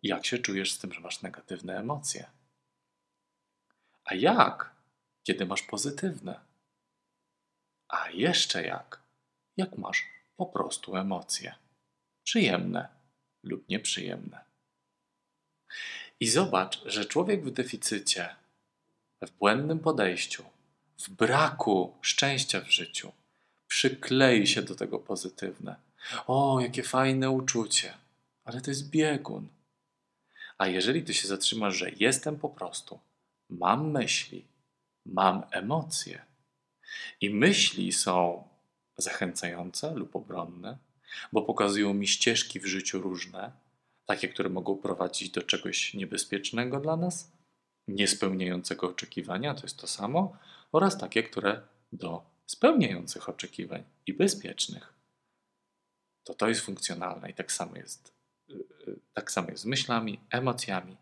Jak 0.02 0.26
się 0.26 0.38
czujesz 0.38 0.72
z 0.72 0.78
tym, 0.78 0.92
że 0.92 1.00
masz 1.00 1.22
negatywne 1.22 1.78
emocje? 1.78 2.30
A 4.04 4.14
jak, 4.14 4.74
kiedy 5.22 5.46
masz 5.46 5.62
pozytywne? 5.62 6.40
A 7.88 8.10
jeszcze 8.10 8.62
jak, 8.62 9.02
jak 9.56 9.78
masz 9.78 10.08
po 10.36 10.46
prostu 10.46 10.96
emocje, 10.96 11.54
przyjemne 12.24 12.88
lub 13.42 13.68
nieprzyjemne. 13.68 14.44
I 16.20 16.28
zobacz, 16.28 16.82
że 16.84 17.04
człowiek 17.04 17.44
w 17.44 17.50
deficycie, 17.50 18.36
w 19.22 19.30
błędnym 19.30 19.78
podejściu, 19.78 20.44
w 20.98 21.08
braku 21.10 21.98
szczęścia 22.00 22.60
w 22.60 22.70
życiu, 22.70 23.12
przyklei 23.72 24.46
się 24.46 24.62
do 24.62 24.74
tego 24.74 24.98
pozytywne. 24.98 25.76
O, 26.26 26.60
jakie 26.60 26.82
fajne 26.82 27.30
uczucie, 27.30 27.94
ale 28.44 28.60
to 28.60 28.70
jest 28.70 28.90
biegun. 28.90 29.48
A 30.58 30.66
jeżeli 30.66 31.02
ty 31.02 31.14
się 31.14 31.28
zatrzymasz, 31.28 31.76
że 31.76 31.90
jestem 31.90 32.36
po 32.36 32.48
prostu, 32.48 33.00
mam 33.50 33.90
myśli, 33.90 34.44
mam 35.06 35.42
emocje 35.50 36.24
i 37.20 37.30
myśli 37.30 37.92
są 37.92 38.48
zachęcające 38.96 39.94
lub 39.94 40.16
obronne, 40.16 40.78
bo 41.32 41.42
pokazują 41.42 41.94
mi 41.94 42.08
ścieżki 42.08 42.60
w 42.60 42.66
życiu 42.66 43.00
różne, 43.00 43.52
takie, 44.06 44.28
które 44.28 44.48
mogą 44.48 44.76
prowadzić 44.76 45.30
do 45.30 45.42
czegoś 45.42 45.94
niebezpiecznego 45.94 46.80
dla 46.80 46.96
nas, 46.96 47.32
niespełniającego 47.88 48.88
oczekiwania, 48.88 49.54
to 49.54 49.62
jest 49.62 49.76
to 49.76 49.86
samo, 49.86 50.36
oraz 50.72 50.98
takie, 50.98 51.22
które 51.22 51.62
do 51.92 52.31
spełniających 52.52 53.28
oczekiwań 53.28 53.84
i 54.06 54.12
bezpiecznych. 54.12 54.92
To 56.24 56.34
to 56.34 56.48
jest 56.48 56.60
funkcjonalne 56.60 57.30
i 57.30 57.34
tak 57.34 57.52
samo 57.52 57.76
jest, 57.76 58.12
y, 58.50 58.54
y, 58.88 58.98
tak 59.14 59.32
samo 59.32 59.50
jest 59.50 59.62
z 59.62 59.66
myślami, 59.66 60.20
emocjami 60.30 60.96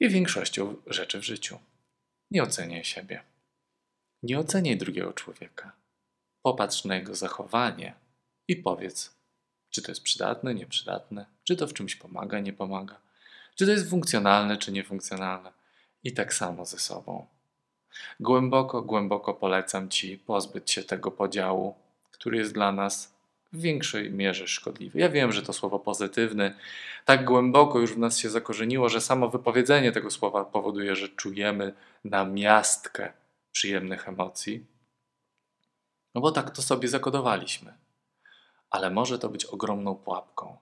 i 0.00 0.08
większością 0.08 0.76
rzeczy 0.86 1.18
w 1.18 1.24
życiu. 1.24 1.58
Nie 2.30 2.42
oceniaj 2.42 2.84
siebie. 2.84 3.22
Nie 4.22 4.38
oceniaj 4.38 4.76
drugiego 4.76 5.12
człowieka. 5.12 5.72
Popatrz 6.42 6.84
na 6.84 6.96
jego 6.96 7.14
zachowanie 7.14 7.94
i 8.48 8.56
powiedz, 8.56 9.14
czy 9.70 9.82
to 9.82 9.90
jest 9.90 10.02
przydatne, 10.02 10.54
nieprzydatne, 10.54 11.26
czy 11.44 11.56
to 11.56 11.66
w 11.66 11.74
czymś 11.74 11.96
pomaga, 11.96 12.40
nie 12.40 12.52
pomaga, 12.52 13.00
czy 13.54 13.66
to 13.66 13.72
jest 13.72 13.90
funkcjonalne, 13.90 14.56
czy 14.56 14.72
niefunkcjonalne. 14.72 15.52
I 16.04 16.12
tak 16.12 16.34
samo 16.34 16.66
ze 16.66 16.78
sobą. 16.78 17.26
Głęboko, 18.20 18.82
głęboko 18.82 19.34
polecam 19.34 19.88
Ci 19.88 20.18
pozbyć 20.18 20.70
się 20.70 20.82
tego 20.82 21.10
podziału, 21.10 21.74
który 22.10 22.38
jest 22.38 22.54
dla 22.54 22.72
nas 22.72 23.14
w 23.52 23.60
większej 23.60 24.10
mierze 24.10 24.48
szkodliwy. 24.48 24.98
Ja 24.98 25.08
wiem, 25.08 25.32
że 25.32 25.42
to 25.42 25.52
słowo 25.52 25.78
pozytywny 25.78 26.54
tak 27.04 27.24
głęboko 27.24 27.78
już 27.78 27.94
w 27.94 27.98
nas 27.98 28.18
się 28.18 28.30
zakorzeniło, 28.30 28.88
że 28.88 29.00
samo 29.00 29.28
wypowiedzenie 29.28 29.92
tego 29.92 30.10
słowa 30.10 30.44
powoduje, 30.44 30.96
że 30.96 31.08
czujemy 31.08 31.74
namiastkę 32.04 33.12
przyjemnych 33.52 34.08
emocji. 34.08 34.66
No 36.14 36.20
bo 36.20 36.32
tak 36.32 36.50
to 36.50 36.62
sobie 36.62 36.88
zakodowaliśmy. 36.88 37.74
Ale 38.70 38.90
może 38.90 39.18
to 39.18 39.28
być 39.28 39.44
ogromną 39.44 39.94
pułapką. 39.94 40.56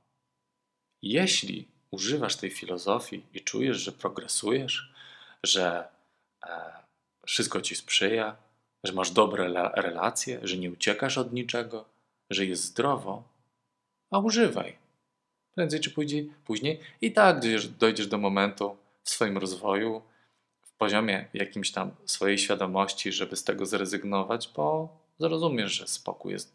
Jeśli 1.03 1.69
używasz 1.91 2.37
tej 2.37 2.51
filozofii 2.51 3.27
i 3.35 3.41
czujesz, 3.41 3.77
że 3.77 3.93
progresujesz, 3.93 4.95
że 5.43 5.89
e, 6.47 6.73
wszystko 7.27 7.61
ci 7.61 7.77
sprzyja, 7.77 8.37
że 8.85 8.93
masz 8.93 9.11
dobre 9.11 9.71
relacje, 9.75 10.41
że 10.43 10.57
nie 10.57 10.71
uciekasz 10.71 11.19
od 11.19 11.33
niczego, 11.33 11.85
że 12.31 12.47
jest 12.47 12.65
zdrowo, 12.65 13.23
a 14.11 14.19
używaj. 14.19 14.77
Prędzej 15.55 15.81
czy 15.81 15.91
później, 15.91 16.33
później 16.45 16.81
i 17.01 17.13
tak 17.13 17.41
dojdziesz, 17.79 18.07
do 18.07 18.19
momentu 18.19 18.77
w 19.03 19.11
swoim 19.11 19.39
rozwoju, 19.39 20.03
w 20.63 20.73
poziomie 20.73 21.29
jakimś 21.35 21.73
tam 21.73 21.91
swojej 22.05 22.39
świadomości, 22.39 23.13
żeby 23.13 23.37
z 23.37 23.45
tego 23.45 23.67
zrezygnować, 23.67 24.51
bo 24.57 24.97
zrozumiesz, 25.19 25.73
że 25.73 25.89
spokój 25.89 26.33
jest 26.33 26.53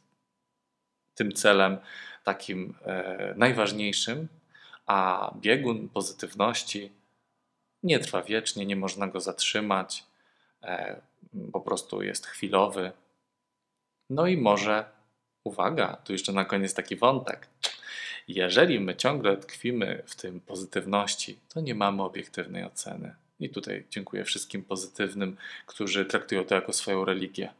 tym 1.15 1.31
celem 1.31 1.77
takim 2.23 2.73
e, 2.85 3.33
najważniejszym, 3.37 4.27
a 4.85 5.31
biegun 5.35 5.89
pozytywności 5.89 6.91
nie 7.83 7.99
trwa 7.99 8.21
wiecznie, 8.21 8.65
nie 8.65 8.75
można 8.75 9.07
go 9.07 9.19
zatrzymać, 9.19 10.03
po 11.53 11.61
prostu 11.61 12.03
jest 12.03 12.27
chwilowy. 12.27 12.91
No 14.09 14.27
i 14.27 14.37
może, 14.37 14.85
uwaga, 15.43 15.97
tu 16.03 16.13
jeszcze 16.13 16.31
na 16.33 16.45
koniec 16.45 16.73
taki 16.73 16.95
wątek. 16.95 17.47
Jeżeli 18.27 18.79
my 18.79 18.95
ciągle 18.95 19.37
tkwimy 19.37 20.03
w 20.05 20.15
tym 20.15 20.39
pozytywności, 20.39 21.39
to 21.53 21.61
nie 21.61 21.75
mamy 21.75 22.03
obiektywnej 22.03 22.63
oceny. 22.63 23.15
I 23.39 23.49
tutaj 23.49 23.85
dziękuję 23.89 24.23
wszystkim 24.23 24.63
pozytywnym, 24.63 25.37
którzy 25.65 26.05
traktują 26.05 26.45
to 26.45 26.55
jako 26.55 26.73
swoją 26.73 27.05
religię. 27.05 27.53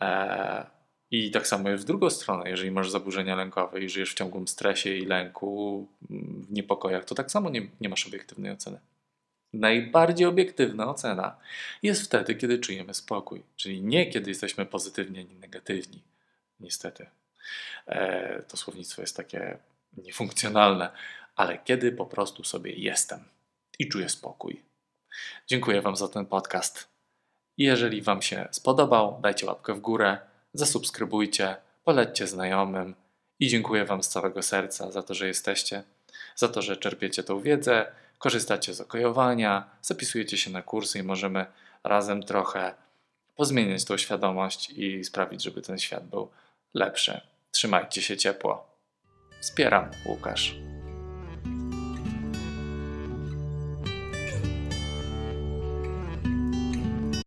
E, 0.00 0.66
I 1.10 1.30
tak 1.30 1.46
samo 1.46 1.68
jest 1.68 1.84
w 1.84 1.86
drugą 1.86 2.10
stronę. 2.10 2.50
Jeżeli 2.50 2.70
masz 2.70 2.90
zaburzenia 2.90 3.36
lękowe 3.36 3.80
i 3.80 3.88
żyjesz 3.88 4.12
w 4.12 4.14
ciągłym 4.14 4.48
stresie 4.48 4.90
i 4.90 5.06
lęku, 5.06 5.86
w 6.10 6.52
niepokojach, 6.52 7.04
to 7.04 7.14
tak 7.14 7.30
samo 7.30 7.50
nie, 7.50 7.66
nie 7.80 7.88
masz 7.88 8.06
obiektywnej 8.06 8.52
oceny. 8.52 8.78
Najbardziej 9.56 10.26
obiektywna 10.26 10.88
ocena 10.88 11.36
jest 11.82 12.02
wtedy, 12.02 12.34
kiedy 12.34 12.58
czujemy 12.58 12.94
spokój, 12.94 13.42
czyli 13.56 13.82
nie 13.82 14.06
kiedy 14.06 14.30
jesteśmy 14.30 14.66
pozytywni 14.66 15.18
ani 15.18 15.34
negatywni. 15.34 16.02
Niestety. 16.60 17.06
E, 17.86 18.42
to 18.42 18.56
słownictwo 18.56 19.02
jest 19.02 19.16
takie 19.16 19.58
niefunkcjonalne, 19.96 20.90
ale 21.36 21.58
kiedy 21.58 21.92
po 21.92 22.06
prostu 22.06 22.44
sobie 22.44 22.72
jestem 22.72 23.24
i 23.78 23.88
czuję 23.88 24.08
spokój. 24.08 24.62
Dziękuję 25.46 25.82
Wam 25.82 25.96
za 25.96 26.08
ten 26.08 26.26
podcast. 26.26 26.88
Jeżeli 27.58 28.02
Wam 28.02 28.22
się 28.22 28.48
spodobał, 28.50 29.18
dajcie 29.22 29.46
łapkę 29.46 29.74
w 29.74 29.80
górę, 29.80 30.18
zasubskrybujcie, 30.54 31.56
polećcie 31.84 32.26
znajomym 32.26 32.94
i 33.40 33.48
dziękuję 33.48 33.84
Wam 33.84 34.02
z 34.02 34.08
całego 34.08 34.42
serca 34.42 34.90
za 34.90 35.02
to, 35.02 35.14
że 35.14 35.26
jesteście, 35.26 35.82
za 36.36 36.48
to, 36.48 36.62
że 36.62 36.76
czerpiecie 36.76 37.22
tą 37.22 37.40
wiedzę 37.40 37.92
korzystacie 38.18 38.74
z 38.74 38.80
okojowania, 38.80 39.70
zapisujecie 39.82 40.36
się 40.36 40.50
na 40.50 40.62
kursy 40.62 40.98
i 40.98 41.02
możemy 41.02 41.46
razem 41.84 42.22
trochę 42.22 42.74
pozmieniać 43.36 43.84
tą 43.84 43.96
świadomość 43.96 44.70
i 44.70 45.04
sprawić, 45.04 45.42
żeby 45.42 45.62
ten 45.62 45.78
świat 45.78 46.06
był 46.06 46.30
lepszy. 46.74 47.20
Trzymajcie 47.50 48.02
się 48.02 48.16
ciepło. 48.16 48.66
Wspieram, 49.40 49.90
Łukasz. 50.06 50.75